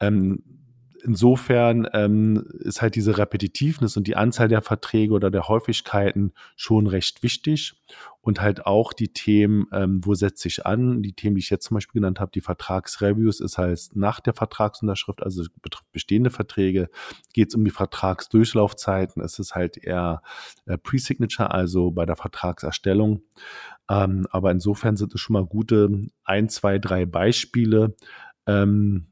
Ähm, 0.00 0.59
insofern 1.02 1.88
ähm, 1.92 2.44
ist 2.60 2.82
halt 2.82 2.94
diese 2.94 3.18
Repetitivness 3.18 3.96
und 3.96 4.06
die 4.06 4.16
Anzahl 4.16 4.48
der 4.48 4.62
Verträge 4.62 5.12
oder 5.12 5.30
der 5.30 5.48
Häufigkeiten 5.48 6.32
schon 6.56 6.86
recht 6.86 7.22
wichtig. 7.22 7.74
Und 8.22 8.40
halt 8.42 8.66
auch 8.66 8.92
die 8.92 9.12
Themen, 9.14 9.66
ähm, 9.72 10.04
wo 10.04 10.14
setze 10.14 10.46
ich 10.46 10.66
an? 10.66 11.02
Die 11.02 11.14
Themen, 11.14 11.36
die 11.36 11.40
ich 11.40 11.48
jetzt 11.48 11.64
zum 11.64 11.76
Beispiel 11.76 12.00
genannt 12.00 12.20
habe, 12.20 12.30
die 12.32 12.42
Vertragsreviews, 12.42 13.40
ist 13.40 13.56
halt 13.56 13.80
nach 13.94 14.20
der 14.20 14.34
Vertragsunterschrift, 14.34 15.22
also 15.22 15.42
betrifft 15.62 15.90
bestehende 15.90 16.28
Verträge, 16.28 16.90
geht 17.32 17.48
es 17.48 17.54
um 17.54 17.64
die 17.64 17.70
Vertragsdurchlaufzeiten. 17.70 19.22
Es 19.22 19.38
ist 19.38 19.54
halt 19.54 19.78
eher 19.78 20.22
äh, 20.66 20.76
Pre-Signature, 20.76 21.50
also 21.50 21.90
bei 21.90 22.04
der 22.04 22.16
Vertragserstellung. 22.16 23.22
Ähm, 23.88 24.26
aber 24.30 24.50
insofern 24.50 24.96
sind 24.96 25.14
es 25.14 25.20
schon 25.20 25.34
mal 25.34 25.46
gute 25.46 26.02
ein, 26.24 26.50
zwei, 26.50 26.78
drei 26.78 27.06
Beispiele, 27.06 27.96
ähm, 28.46 29.06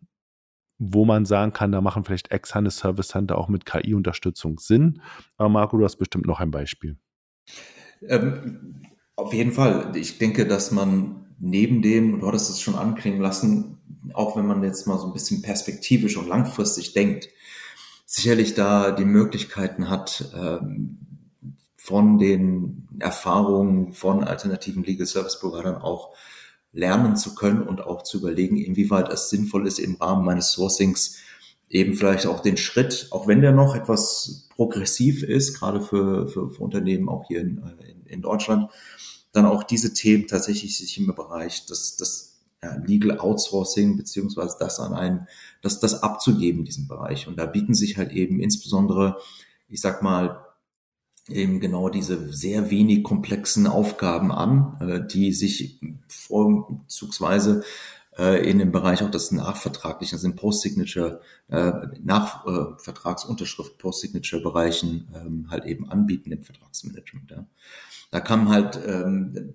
wo 0.78 1.04
man 1.04 1.24
sagen 1.26 1.52
kann, 1.52 1.72
da 1.72 1.80
machen 1.80 2.04
vielleicht 2.04 2.30
externe 2.30 2.70
Service 2.70 3.08
Center 3.08 3.36
auch 3.36 3.48
mit 3.48 3.66
KI-Unterstützung 3.66 4.58
Sinn. 4.58 5.02
Aber 5.36 5.48
Marco, 5.48 5.76
du 5.76 5.84
hast 5.84 5.96
bestimmt 5.96 6.26
noch 6.26 6.40
ein 6.40 6.50
Beispiel. 6.50 6.96
Ähm, 8.02 8.82
auf 9.16 9.32
jeden 9.32 9.52
Fall. 9.52 9.92
Ich 9.96 10.18
denke, 10.18 10.46
dass 10.46 10.70
man 10.70 11.26
neben 11.40 11.82
dem, 11.82 12.20
du 12.20 12.26
hattest 12.26 12.50
es 12.50 12.60
schon 12.60 12.76
anklingen 12.76 13.20
lassen, 13.20 13.78
auch 14.14 14.36
wenn 14.36 14.46
man 14.46 14.62
jetzt 14.62 14.86
mal 14.86 14.98
so 14.98 15.06
ein 15.06 15.12
bisschen 15.12 15.42
perspektivisch 15.42 16.16
und 16.16 16.28
langfristig 16.28 16.92
denkt, 16.92 17.28
sicherlich 18.06 18.54
da 18.54 18.92
die 18.92 19.04
Möglichkeiten 19.04 19.90
hat, 19.90 20.32
ähm, 20.34 20.98
von 21.76 22.18
den 22.18 22.86
Erfahrungen 22.98 23.92
von 23.92 24.22
alternativen 24.22 24.84
Legal 24.84 25.06
Service 25.06 25.40
Providern 25.40 25.76
auch 25.76 26.14
lernen 26.72 27.16
zu 27.16 27.34
können 27.34 27.62
und 27.62 27.80
auch 27.80 28.02
zu 28.02 28.18
überlegen, 28.18 28.56
inwieweit 28.56 29.10
es 29.10 29.30
sinnvoll 29.30 29.66
ist, 29.66 29.78
im 29.78 29.96
Rahmen 29.96 30.24
meines 30.24 30.52
Sourcings 30.52 31.18
eben 31.68 31.94
vielleicht 31.94 32.26
auch 32.26 32.40
den 32.40 32.56
Schritt, 32.56 33.08
auch 33.10 33.26
wenn 33.26 33.40
der 33.40 33.52
noch 33.52 33.74
etwas 33.74 34.48
progressiv 34.54 35.22
ist, 35.22 35.58
gerade 35.58 35.80
für, 35.80 36.28
für, 36.28 36.50
für 36.50 36.62
Unternehmen 36.62 37.08
auch 37.08 37.26
hier 37.28 37.40
in, 37.40 37.62
in, 37.86 38.06
in, 38.06 38.22
Deutschland, 38.22 38.70
dann 39.32 39.46
auch 39.46 39.62
diese 39.62 39.92
Themen 39.92 40.26
tatsächlich 40.26 40.78
sich 40.78 40.98
im 40.98 41.14
Bereich 41.14 41.66
des, 41.66 41.96
des 41.96 42.40
ja, 42.62 42.74
Legal 42.84 43.18
Outsourcing 43.18 43.96
beziehungsweise 43.96 44.56
das 44.58 44.80
an 44.80 44.94
einen, 44.94 45.28
das, 45.62 45.78
das 45.80 46.02
abzugeben, 46.02 46.64
diesen 46.64 46.88
Bereich. 46.88 47.28
Und 47.28 47.38
da 47.38 47.46
bieten 47.46 47.74
sich 47.74 47.96
halt 47.96 48.12
eben 48.12 48.40
insbesondere, 48.40 49.18
ich 49.68 49.80
sag 49.80 50.02
mal, 50.02 50.44
eben 51.28 51.60
genau 51.60 51.88
diese 51.88 52.32
sehr 52.32 52.70
wenig 52.70 53.04
komplexen 53.04 53.66
Aufgaben 53.66 54.32
an, 54.32 54.76
äh, 54.80 55.06
die 55.06 55.32
sich 55.32 55.80
vorzugsweise 56.08 57.64
äh, 58.18 58.48
in 58.48 58.58
dem 58.58 58.72
Bereich 58.72 59.02
auch 59.02 59.10
des 59.10 59.30
Nachvertraglichen, 59.30 60.16
also 60.16 60.26
in 60.26 60.36
Post-Signature, 60.36 61.20
äh, 61.48 61.72
Nachvertragsunterschrift, 62.02 63.78
Post-Signature-Bereichen 63.78 65.08
ähm, 65.14 65.46
halt 65.50 65.64
eben 65.64 65.88
anbieten 65.90 66.32
im 66.32 66.42
Vertragsmanagement. 66.42 67.30
Ja. 67.30 67.46
Da 68.10 68.20
kann 68.20 68.48
halt 68.48 68.80
ähm, 68.86 69.54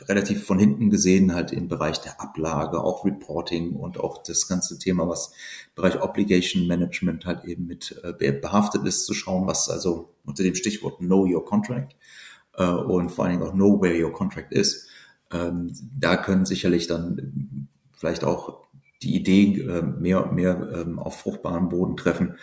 relativ 0.00 0.44
von 0.44 0.58
hinten 0.58 0.90
gesehen 0.90 1.34
halt 1.34 1.52
im 1.52 1.68
Bereich 1.68 2.00
der 2.00 2.20
Ablage, 2.20 2.82
auch 2.82 3.04
Reporting 3.04 3.74
und 3.74 3.98
auch 3.98 4.22
das 4.22 4.48
ganze 4.48 4.78
Thema, 4.78 5.08
was 5.08 5.28
im 5.28 5.74
Bereich 5.76 6.02
Obligation 6.02 6.66
Management 6.66 7.26
halt 7.26 7.44
eben 7.44 7.66
mit 7.66 8.00
äh, 8.02 8.32
behaftet 8.32 8.84
ist, 8.86 9.06
zu 9.06 9.14
schauen, 9.14 9.46
was 9.46 9.68
also 9.70 10.14
unter 10.24 10.42
dem 10.42 10.54
Stichwort 10.54 10.98
Know 10.98 11.26
Your 11.26 11.44
Contract 11.44 11.96
äh, 12.56 12.66
und 12.66 13.10
vor 13.10 13.24
allen 13.24 13.38
Dingen 13.38 13.48
auch 13.48 13.54
Know 13.54 13.80
Where 13.80 14.04
Your 14.04 14.12
Contract 14.12 14.52
is. 14.52 14.88
Ähm, 15.32 15.72
da 15.98 16.16
können 16.16 16.44
sicherlich 16.44 16.86
dann 16.86 17.68
vielleicht 17.96 18.24
auch 18.24 18.64
die 19.02 19.14
Idee 19.14 19.60
äh, 19.60 19.82
mehr 19.82 20.24
und 20.24 20.34
mehr 20.34 20.70
ähm, 20.74 20.98
auf 20.98 21.20
fruchtbaren 21.20 21.68
Boden 21.68 21.96
treffen, 21.96 22.36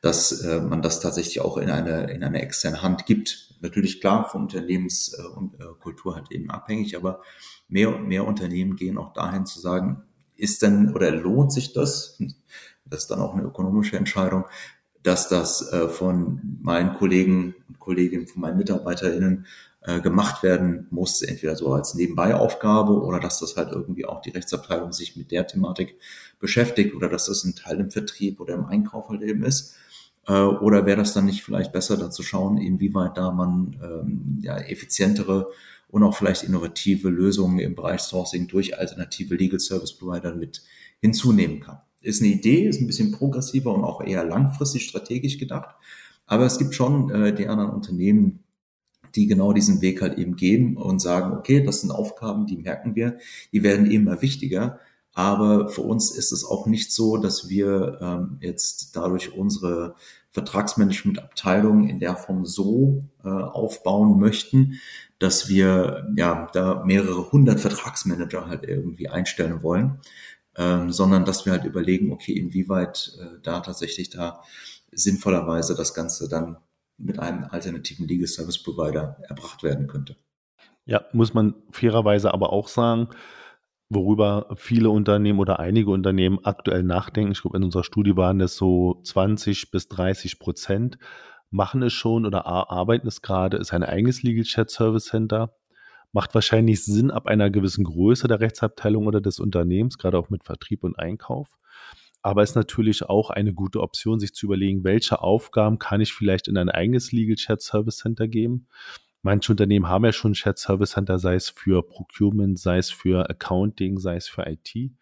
dass 0.00 0.42
äh, 0.42 0.60
man 0.60 0.82
das 0.82 1.00
tatsächlich 1.00 1.40
auch 1.40 1.56
in 1.56 1.70
eine, 1.70 2.10
in 2.10 2.22
eine 2.22 2.42
externe 2.42 2.82
Hand 2.82 3.06
gibt, 3.06 3.54
natürlich 3.60 4.00
klar 4.00 4.28
von 4.28 4.42
Unternehmenskultur 4.42 6.12
äh, 6.12 6.14
halt 6.16 6.30
eben 6.30 6.50
abhängig, 6.50 6.96
aber 6.96 7.22
mehr 7.68 7.94
und 7.94 8.06
mehr 8.06 8.26
Unternehmen 8.26 8.76
gehen 8.76 8.98
auch 8.98 9.12
dahin 9.12 9.46
zu 9.46 9.60
sagen, 9.60 10.02
ist 10.36 10.62
denn 10.62 10.94
oder 10.94 11.10
lohnt 11.10 11.52
sich 11.52 11.72
das, 11.72 12.18
das 12.84 13.00
ist 13.00 13.10
dann 13.10 13.20
auch 13.20 13.34
eine 13.34 13.42
ökonomische 13.42 13.96
Entscheidung, 13.96 14.44
dass 15.02 15.28
das 15.28 15.72
äh, 15.72 15.88
von 15.88 16.58
meinen 16.62 16.94
Kollegen 16.94 17.54
und 17.68 17.80
Kolleginnen, 17.80 18.26
von 18.26 18.42
meinen 18.42 18.58
MitarbeiterInnen 18.58 19.46
äh, 19.80 20.00
gemacht 20.00 20.42
werden 20.42 20.86
muss, 20.90 21.22
entweder 21.22 21.56
so 21.56 21.72
als 21.72 21.94
Nebenbeiaufgabe 21.94 22.92
oder 22.92 23.20
dass 23.20 23.40
das 23.40 23.56
halt 23.56 23.72
irgendwie 23.72 24.04
auch 24.04 24.20
die 24.20 24.30
Rechtsabteilung 24.30 24.92
sich 24.92 25.16
mit 25.16 25.30
der 25.30 25.46
Thematik 25.46 25.96
beschäftigt 26.38 26.94
oder 26.94 27.08
dass 27.08 27.26
das 27.26 27.44
ein 27.44 27.54
Teil 27.54 27.80
im 27.80 27.90
Vertrieb 27.90 28.40
oder 28.40 28.54
im 28.54 28.66
Einkauf 28.66 29.08
halt 29.08 29.22
eben 29.22 29.44
ist. 29.44 29.76
Äh, 30.28 30.42
oder 30.42 30.86
wäre 30.86 30.98
das 30.98 31.14
dann 31.14 31.26
nicht 31.26 31.42
vielleicht 31.42 31.72
besser, 31.72 31.96
da 31.96 32.10
zu 32.10 32.22
schauen, 32.22 32.58
inwieweit 32.58 33.16
da 33.16 33.32
man 33.32 33.76
ähm, 33.82 34.38
ja, 34.42 34.58
effizientere 34.58 35.48
und 35.88 36.02
auch 36.02 36.16
vielleicht 36.16 36.44
innovative 36.44 37.08
Lösungen 37.08 37.58
im 37.58 37.74
Bereich 37.74 38.00
Sourcing 38.00 38.46
durch 38.46 38.78
alternative 38.78 39.34
Legal 39.34 39.58
Service 39.58 39.96
Provider 39.96 40.34
mit 40.34 40.62
hinzunehmen 41.00 41.60
kann. 41.60 41.78
Ist 42.02 42.22
eine 42.22 42.30
Idee, 42.30 42.68
ist 42.68 42.80
ein 42.80 42.86
bisschen 42.86 43.10
progressiver 43.10 43.74
und 43.74 43.84
auch 43.84 44.02
eher 44.02 44.24
langfristig 44.24 44.84
strategisch 44.84 45.38
gedacht. 45.38 45.74
Aber 46.26 46.44
es 46.44 46.58
gibt 46.58 46.74
schon 46.74 47.10
äh, 47.10 47.34
die 47.34 47.48
anderen 47.48 47.70
Unternehmen, 47.70 48.44
die 49.14 49.26
genau 49.26 49.54
diesen 49.54 49.80
Weg 49.80 50.02
halt 50.02 50.18
eben 50.18 50.36
gehen 50.36 50.76
und 50.76 51.00
sagen, 51.00 51.32
okay, 51.32 51.64
das 51.64 51.80
sind 51.80 51.90
Aufgaben, 51.90 52.46
die 52.46 52.58
merken 52.58 52.94
wir, 52.94 53.16
die 53.52 53.62
werden 53.62 53.90
immer 53.90 54.20
wichtiger. 54.20 54.78
Aber 55.14 55.68
für 55.68 55.80
uns 55.80 56.10
ist 56.10 56.30
es 56.30 56.44
auch 56.44 56.66
nicht 56.66 56.92
so, 56.92 57.16
dass 57.16 57.48
wir 57.48 57.98
ähm, 58.00 58.38
jetzt 58.40 58.94
dadurch 58.94 59.34
unsere 59.34 59.96
Vertragsmanagement-Abteilung 60.30 61.88
in 61.88 62.00
der 62.00 62.16
Form 62.16 62.44
so 62.44 63.04
äh, 63.24 63.28
aufbauen 63.28 64.18
möchten, 64.18 64.78
dass 65.18 65.48
wir 65.48 66.06
ja 66.16 66.48
da 66.52 66.84
mehrere 66.84 67.32
hundert 67.32 67.60
Vertragsmanager 67.60 68.46
halt 68.46 68.64
irgendwie 68.64 69.08
einstellen 69.08 69.62
wollen, 69.62 70.00
ähm, 70.56 70.92
sondern 70.92 71.24
dass 71.24 71.46
wir 71.46 71.52
halt 71.52 71.64
überlegen, 71.64 72.12
okay, 72.12 72.32
inwieweit 72.32 73.16
äh, 73.20 73.40
da 73.42 73.60
tatsächlich 73.60 74.10
da 74.10 74.42
sinnvollerweise 74.92 75.74
das 75.74 75.94
Ganze 75.94 76.28
dann 76.28 76.58
mit 76.98 77.18
einem 77.18 77.44
alternativen 77.44 78.06
Legal 78.06 78.26
Service 78.26 78.62
Provider 78.62 79.16
erbracht 79.28 79.62
werden 79.62 79.86
könnte. 79.86 80.16
Ja, 80.84 81.04
muss 81.12 81.34
man 81.34 81.54
fairerweise 81.70 82.32
aber 82.32 82.52
auch 82.52 82.68
sagen, 82.68 83.08
worüber 83.90 84.54
viele 84.56 84.90
Unternehmen 84.90 85.38
oder 85.38 85.58
einige 85.60 85.90
Unternehmen 85.90 86.38
aktuell 86.42 86.82
nachdenken. 86.82 87.32
Ich 87.32 87.42
glaube, 87.42 87.56
in 87.56 87.64
unserer 87.64 87.84
Studie 87.84 88.16
waren 88.16 88.38
das 88.38 88.56
so 88.56 89.00
20 89.02 89.70
bis 89.70 89.88
30 89.88 90.38
Prozent, 90.38 90.98
machen 91.50 91.82
es 91.82 91.92
schon 91.92 92.26
oder 92.26 92.46
arbeiten 92.46 93.08
es 93.08 93.22
gerade, 93.22 93.56
ist 93.56 93.72
ein 93.72 93.82
eigenes 93.82 94.22
Legal 94.22 94.44
Chat 94.44 94.70
Service 94.70 95.06
Center. 95.06 95.54
Macht 96.12 96.34
wahrscheinlich 96.34 96.84
Sinn 96.84 97.10
ab 97.10 97.26
einer 97.26 97.50
gewissen 97.50 97.84
Größe 97.84 98.28
der 98.28 98.40
Rechtsabteilung 98.40 99.06
oder 99.06 99.20
des 99.20 99.40
Unternehmens, 99.40 99.98
gerade 99.98 100.18
auch 100.18 100.30
mit 100.30 100.42
Vertrieb 100.42 100.84
und 100.84 100.98
Einkauf. 100.98 101.58
Aber 102.22 102.42
ist 102.42 102.56
natürlich 102.56 103.04
auch 103.04 103.30
eine 103.30 103.52
gute 103.52 103.80
Option, 103.80 104.18
sich 104.18 104.34
zu 104.34 104.46
überlegen, 104.46 104.84
welche 104.84 105.20
Aufgaben 105.22 105.78
kann 105.78 106.00
ich 106.00 106.12
vielleicht 106.12 106.48
in 106.48 106.56
ein 106.56 106.70
eigenes 106.70 107.12
Legal 107.12 107.36
Chat 107.36 107.62
Service 107.62 107.98
Center 107.98 108.26
geben. 108.26 108.66
Manche 109.22 109.52
Unternehmen 109.52 109.88
haben 109.88 110.04
ja 110.04 110.12
schon 110.12 110.32
Chat 110.34 110.58
Service 110.58 110.92
Center, 110.92 111.18
sei 111.18 111.34
es 111.34 111.50
für 111.50 111.82
Procurement, 111.82 112.58
sei 112.58 112.78
es 112.78 112.90
für 112.90 113.28
Accounting, 113.28 113.98
sei 113.98 114.16
es 114.16 114.28
für 114.28 114.46
IT 114.46 114.92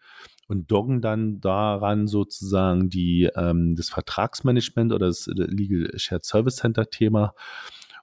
und 0.47 0.71
doggen 0.71 1.01
dann 1.01 1.39
daran 1.39 2.07
sozusagen 2.07 2.89
die, 2.89 3.29
ähm, 3.35 3.75
das 3.75 3.89
Vertragsmanagement 3.89 4.93
oder 4.93 5.07
das 5.07 5.27
Legal 5.27 5.91
Shared 5.97 6.25
Service 6.25 6.57
Center 6.57 6.89
Thema 6.89 7.33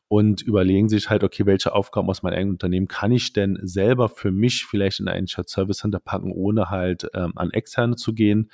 und 0.08 0.42
überlegen 0.42 0.88
sich 0.88 1.08
halt, 1.10 1.24
okay, 1.24 1.46
welche 1.46 1.74
Aufgaben 1.74 2.08
aus 2.10 2.22
meinem 2.22 2.34
eigenen 2.34 2.54
Unternehmen 2.54 2.88
kann 2.88 3.10
ich 3.12 3.32
denn 3.32 3.58
selber 3.62 4.08
für 4.08 4.30
mich 4.30 4.66
vielleicht 4.66 5.00
in 5.00 5.08
ein 5.08 5.26
Shared 5.26 5.48
Service 5.48 5.78
Center 5.78 6.00
packen, 6.00 6.32
ohne 6.32 6.70
halt 6.70 7.08
ähm, 7.14 7.32
an 7.36 7.50
externe 7.50 7.96
zu 7.96 8.12
gehen. 8.12 8.50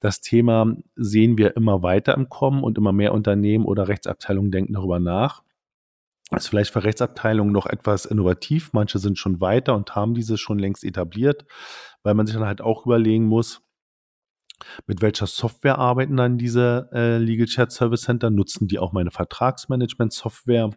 Das 0.00 0.20
Thema 0.20 0.76
sehen 0.96 1.38
wir 1.38 1.56
immer 1.56 1.82
weiter 1.82 2.14
im 2.14 2.28
Kommen 2.28 2.62
und 2.62 2.76
immer 2.76 2.92
mehr 2.92 3.14
Unternehmen 3.14 3.64
oder 3.64 3.88
Rechtsabteilungen 3.88 4.50
denken 4.50 4.74
darüber 4.74 4.98
nach. 4.98 5.42
Ist 6.36 6.48
vielleicht 6.48 6.72
für 6.72 6.84
Rechtsabteilungen 6.84 7.52
noch 7.52 7.66
etwas 7.66 8.04
innovativ. 8.04 8.72
Manche 8.72 8.98
sind 8.98 9.18
schon 9.18 9.40
weiter 9.40 9.74
und 9.74 9.94
haben 9.94 10.14
diese 10.14 10.38
schon 10.38 10.58
längst 10.58 10.84
etabliert, 10.84 11.44
weil 12.02 12.14
man 12.14 12.26
sich 12.26 12.34
dann 12.34 12.46
halt 12.46 12.60
auch 12.60 12.86
überlegen 12.86 13.26
muss, 13.26 13.62
mit 14.86 15.02
welcher 15.02 15.26
Software 15.26 15.78
arbeiten 15.78 16.16
dann 16.16 16.38
diese 16.38 16.88
äh, 16.92 17.18
Legal 17.18 17.46
Chat 17.46 17.72
Service 17.72 18.02
Center? 18.02 18.30
Nutzen 18.30 18.68
die 18.68 18.78
auch 18.78 18.92
meine 18.92 19.10
Vertragsmanagement-Software? 19.10 20.70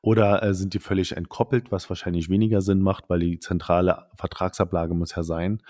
Oder 0.00 0.42
äh, 0.42 0.54
sind 0.54 0.74
die 0.74 0.80
völlig 0.80 1.16
entkoppelt, 1.16 1.70
was 1.70 1.88
wahrscheinlich 1.88 2.28
weniger 2.28 2.60
Sinn 2.60 2.80
macht, 2.80 3.08
weil 3.08 3.20
die 3.20 3.38
zentrale 3.38 4.06
Vertragsablage 4.16 4.94
muss 4.94 5.14
ja 5.14 5.22
sein. 5.22 5.62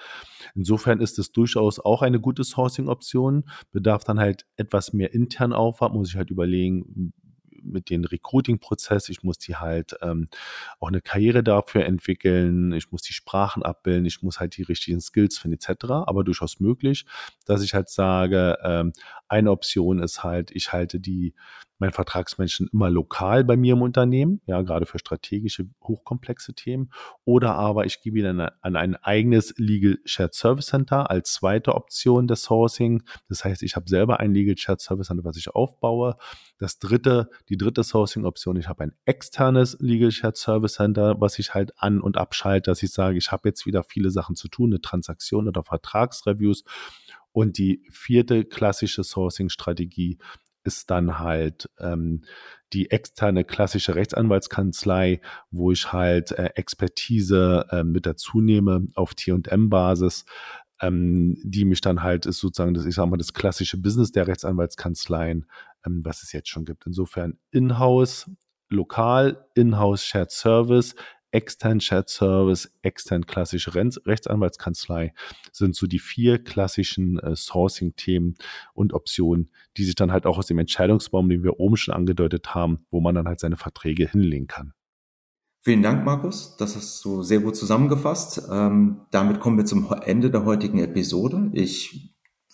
Insofern 0.55 1.01
ist 1.01 1.19
es 1.19 1.33
durchaus 1.33 1.79
auch 1.79 2.03
eine 2.03 2.21
gute 2.21 2.45
Sourcing-Option, 2.45 3.45
bedarf 3.71 4.05
dann 4.05 4.19
halt 4.19 4.47
etwas 4.57 4.93
mehr 4.93 5.13
intern 5.13 5.53
Aufwand, 5.53 5.95
muss 5.95 6.09
ich 6.09 6.17
halt 6.17 6.31
überlegen, 6.31 7.13
mit 7.63 7.91
dem 7.91 8.05
Recruiting-Prozess. 8.05 9.09
Ich 9.09 9.23
muss 9.23 9.39
die 9.39 9.57
halt 9.57 9.97
ähm, 10.03 10.29
auch 10.81 10.89
eine 10.89 11.01
Karriere 11.01 11.43
dafür 11.43 11.85
entwickeln. 11.85 12.73
Ich 12.73 12.93
muss 12.93 13.03
die 13.03 13.13
Sprachen 13.13 13.63
abbilden. 13.63 14.07
Ich 14.07 14.23
muss 14.23 14.41
halt 14.41 14.57
die 14.57 14.63
richtigen 14.63 15.01
Skills 15.01 15.39
finden 15.39 15.59
etc. 15.59 15.85
Aber 16.07 16.25
durchaus 16.25 16.61
möglich, 16.61 17.05
dass 17.47 17.63
ich 17.63 17.75
halt 17.75 17.89
sage, 17.89 18.59
ähm, 18.63 18.93
eine 19.29 19.51
Option 19.51 20.01
ist 20.01 20.23
halt, 20.25 20.51
ich 20.51 20.73
halte 20.73 21.01
die 21.01 21.35
mein 21.83 21.93
Vertragsmenschen 21.93 22.71
immer 22.73 22.89
lokal 22.89 23.43
bei 23.43 23.57
mir 23.57 23.73
im 23.73 23.83
Unternehmen, 23.83 24.41
ja, 24.47 24.63
gerade 24.63 24.87
für 24.87 25.01
strategische, 25.01 25.67
hochkomplexe 25.83 26.55
Themen. 26.55 26.93
Oder 27.25 27.57
aber 27.57 27.87
ich 27.87 28.01
gebe 28.01 28.21
ihnen 28.21 28.41
an 28.41 28.77
ein 28.77 28.95
eigenes 28.95 29.53
Legal 29.57 29.99
Shared 30.05 30.33
Service 30.33 30.67
Center 30.67 31.11
als 31.11 31.33
zweite 31.33 31.75
Option 31.75 32.29
des 32.29 32.45
Sourcing. 32.45 33.03
Das 33.29 33.45
heißt, 33.45 33.65
ich 33.65 33.75
habe 33.75 33.89
selber 33.89 34.21
ein 34.21 34.33
Legal 34.33 34.57
Shared 34.57 34.81
Service 34.81 35.09
Center, 35.09 35.25
was 35.25 35.37
ich 35.37 35.51
aufbaue. 35.51 36.17
Das 36.59 36.79
dritte, 36.79 37.29
die 37.49 37.57
dritte 37.57 37.83
Sourcing-Option, 37.83 38.55
ich 38.57 38.69
habe 38.69 38.85
ein 38.85 38.93
externes 39.05 39.77
Legal 39.81 40.13
Shared 40.13 40.37
Service 40.37 40.75
Center, 40.75 41.21
was 41.21 41.41
ich 41.41 41.53
halt 41.53 41.73
an- 41.79 42.01
und 42.01 42.17
abschalte, 42.17 42.71
dass 42.71 42.85
ich 42.85 42.93
sage, 42.93 43.19
ich 43.19 43.33
habe 43.33 43.49
jetzt 43.49 43.67
wieder 43.67 43.83
viele 43.83 44.13
Sachen 44.13 44.37
zu 44.37 44.47
tun, 44.47 44.71
eine 44.71 44.81
Transaktion 44.81 45.49
oder 45.49 45.65
Vertragsreviews. 45.65 46.63
Und 47.33 47.57
die 47.57 47.83
vierte 47.91 48.45
klassische 48.45 49.03
Sourcing-Strategie 49.03 50.19
ist 50.65 50.91
dann 50.91 51.19
halt 51.19 51.69
ähm, 51.79 52.25
die 52.73 52.91
externe 52.91 53.45
klassische 53.45 53.95
Rechtsanwaltskanzlei, 53.95 55.21
wo 55.51 55.73
ich 55.73 55.93
halt 55.93 56.33
äh, 56.33 56.51
Expertise 56.55 57.67
äh, 57.71 57.85
mit 57.85 58.07
dazu 58.07 58.41
nehme 58.41 58.87
auf 58.95 59.15
T&M-Basis, 59.15 60.25
ähm, 60.81 61.37
die 61.45 61.65
mich 61.65 61.81
dann 61.81 62.03
halt 62.03 62.27
ist 62.27 62.39
sozusagen 62.39 62.75
das, 62.75 62.87
ich 62.87 62.95
sag 62.95 63.07
mal, 63.07 63.17
das 63.17 63.33
klassische 63.33 63.79
Business 63.79 64.11
der 64.11 64.27
Rechtsanwaltskanzleien, 64.27 65.47
ähm, 65.87 66.05
was 66.05 66.23
es 66.23 66.33
jetzt 66.33 66.49
schon 66.49 66.65
gibt. 66.65 66.87
Insofern 66.87 67.39
in-house, 67.51 68.31
lokal, 68.69 69.47
in-house 69.55 70.05
Shared 70.05 70.31
Service, 70.31 70.95
extern 71.33 71.81
Chat 71.81 72.09
Service, 72.09 72.71
extern 72.83 73.27
klassische 73.27 73.75
Rechtsanwaltskanzlei 73.75 75.13
sind 75.51 75.75
so 75.75 75.87
die 75.87 75.99
vier 75.99 76.43
klassischen 76.43 77.19
äh, 77.19 77.35
Sourcing-Themen 77.35 78.37
und 78.75 78.93
Optionen, 78.93 79.51
die 79.77 79.85
sich 79.85 79.95
dann 79.95 80.13
halt 80.13 80.27
auch 80.27 80.39
aus 80.39 80.47
dem 80.47 80.59
Entscheidungsbaum, 80.59 81.29
den 81.29 81.43
wir 81.43 81.59
oben 81.59 81.77
schon 81.77 81.95
angedeutet 81.95 82.55
haben, 82.55 82.87
wo 82.91 83.01
man 83.01 83.15
dann 83.15 83.27
halt 83.27 83.41
seine 83.41 83.57
Verträge 83.57 84.09
hinlegen 84.09 84.47
kann. 84.47 84.75
Vielen 85.65 85.83
Dank, 85.83 86.05
Markus. 86.05 86.57
Das 86.57 86.75
hast 86.75 87.05
du 87.05 87.23
sehr 87.23 87.39
gut 87.39 87.57
zusammengefasst. 87.57 88.49
Ähm, 88.51 89.03
damit 89.13 89.39
kommen 89.39 89.57
wir 89.57 89.65
zum 89.65 89.93
Ende 90.05 90.31
der 90.31 90.45
heutigen 90.45 90.81
Episode. 90.81 91.51
Ich 91.53 92.12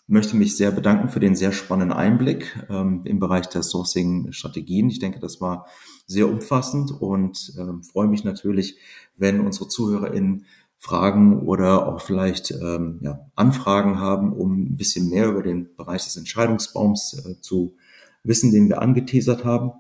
möchte 0.09 0.37
mich 0.37 0.57
sehr 0.57 0.71
bedanken 0.71 1.09
für 1.09 1.21
den 1.21 1.37
sehr 1.37 1.53
spannenden 1.53 1.97
Einblick 1.97 2.59
ähm, 2.71 3.03
im 3.05 3.21
Bereich 3.21 3.47
der 3.49 3.63
Sourcing-Strategien. 3.63 4.89
Ich 4.89 4.99
denke, 4.99 5.21
das 5.21 5.41
war 5.41 5.67
sehr 6.07 6.29
umfassend 6.29 6.91
und 6.91 7.53
ähm, 7.59 7.83
freue 7.83 8.09
mich 8.09 8.25
natürlich, 8.25 8.79
wenn 9.17 9.41
unsere 9.41 9.69
ZuhörerInnen 9.69 10.47
Fragen 10.79 11.41
oder 11.41 11.87
auch 11.89 12.01
vielleicht 12.01 12.53
ähm, 12.53 13.01
ja, 13.03 13.27
Anfragen 13.35 14.01
haben, 14.01 14.33
um 14.33 14.73
ein 14.73 14.77
bisschen 14.77 15.11
mehr 15.11 15.29
über 15.29 15.43
den 15.43 15.75
Bereich 15.77 16.05
des 16.05 16.17
Entscheidungsbaums 16.17 17.27
äh, 17.27 17.41
zu 17.41 17.77
wissen, 18.23 18.51
den 18.51 18.69
wir 18.69 18.81
angeteasert 18.81 19.45
haben. 19.45 19.73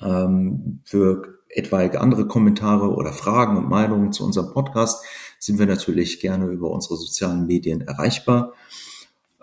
Ähm, 0.00 0.80
für 0.84 1.38
etwaige 1.48 2.00
andere 2.00 2.28
Kommentare 2.28 2.94
oder 2.94 3.12
Fragen 3.12 3.56
und 3.56 3.68
Meinungen 3.68 4.12
zu 4.12 4.24
unserem 4.24 4.52
Podcast 4.52 5.04
sind 5.38 5.58
wir 5.58 5.66
natürlich 5.66 6.20
gerne 6.20 6.46
über 6.46 6.70
unsere 6.70 6.96
sozialen 6.96 7.46
Medien 7.46 7.80
erreichbar. 7.80 8.52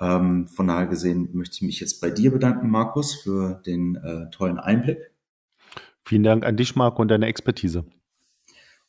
Ähm, 0.01 0.47
von 0.47 0.67
daher 0.67 0.87
gesehen 0.87 1.29
möchte 1.33 1.57
ich 1.57 1.61
mich 1.61 1.79
jetzt 1.79 2.01
bei 2.01 2.09
dir 2.09 2.31
bedanken, 2.31 2.69
Markus, 2.69 3.13
für 3.13 3.61
den 3.65 3.95
äh, 3.95 4.29
tollen 4.31 4.57
Einblick. 4.57 5.11
Vielen 6.03 6.23
Dank 6.23 6.43
an 6.43 6.57
dich, 6.57 6.75
Marco, 6.75 7.01
und 7.01 7.09
deine 7.09 7.27
Expertise. 7.27 7.85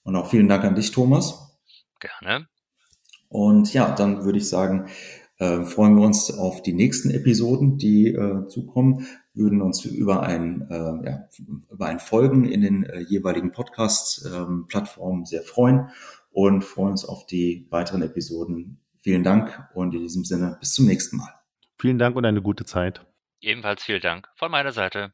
Und 0.02 0.16
auch 0.16 0.28
vielen 0.28 0.48
Dank 0.48 0.64
an 0.64 0.74
dich, 0.74 0.90
Thomas. 0.90 1.54
Gerne. 2.00 2.48
Und 3.28 3.72
ja, 3.74 3.94
dann 3.94 4.24
würde 4.24 4.38
ich 4.38 4.48
sagen, 4.48 4.88
äh, 5.38 5.62
freuen 5.62 5.96
wir 5.96 6.04
uns 6.04 6.30
auf 6.30 6.62
die 6.62 6.72
nächsten 6.72 7.10
Episoden, 7.10 7.76
die 7.76 8.08
äh, 8.08 8.46
zukommen, 8.48 9.06
würden 9.34 9.60
uns 9.60 9.84
über 9.84 10.22
ein, 10.22 10.66
äh, 10.70 11.08
ja, 11.08 11.28
über 11.70 11.86
ein 11.86 12.00
Folgen 12.00 12.44
in 12.44 12.62
den 12.62 12.84
äh, 12.84 13.00
jeweiligen 13.00 13.52
Podcast-Plattformen 13.52 15.20
ähm, 15.20 15.26
sehr 15.26 15.42
freuen 15.42 15.88
und 16.30 16.64
freuen 16.64 16.92
uns 16.92 17.04
auf 17.04 17.26
die 17.26 17.66
weiteren 17.70 18.02
Episoden 18.02 18.81
vielen 19.02 19.24
Dank 19.24 19.68
und 19.74 19.94
in 19.94 20.00
diesem 20.00 20.24
Sinne 20.24 20.56
bis 20.60 20.74
zum 20.74 20.86
nächsten 20.86 21.16
Mal. 21.18 21.34
Vielen 21.78 21.98
Dank 21.98 22.16
und 22.16 22.24
eine 22.24 22.42
gute 22.42 22.64
Zeit. 22.64 23.04
Ebenfalls 23.40 23.82
vielen 23.82 24.00
Dank 24.00 24.28
von 24.36 24.50
meiner 24.50 24.72
Seite. 24.72 25.12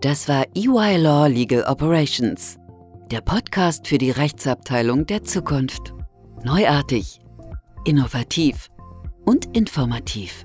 Das 0.00 0.28
war 0.28 0.46
EY 0.54 0.98
Law 0.98 1.26
Legal 1.26 1.64
Operations, 1.64 2.58
der 3.10 3.22
Podcast 3.22 3.88
für 3.88 3.98
die 3.98 4.12
Rechtsabteilung 4.12 5.06
der 5.06 5.24
Zukunft. 5.24 5.94
Neuartig, 6.44 7.18
innovativ 7.84 8.68
und 9.24 9.56
informativ. 9.56 10.44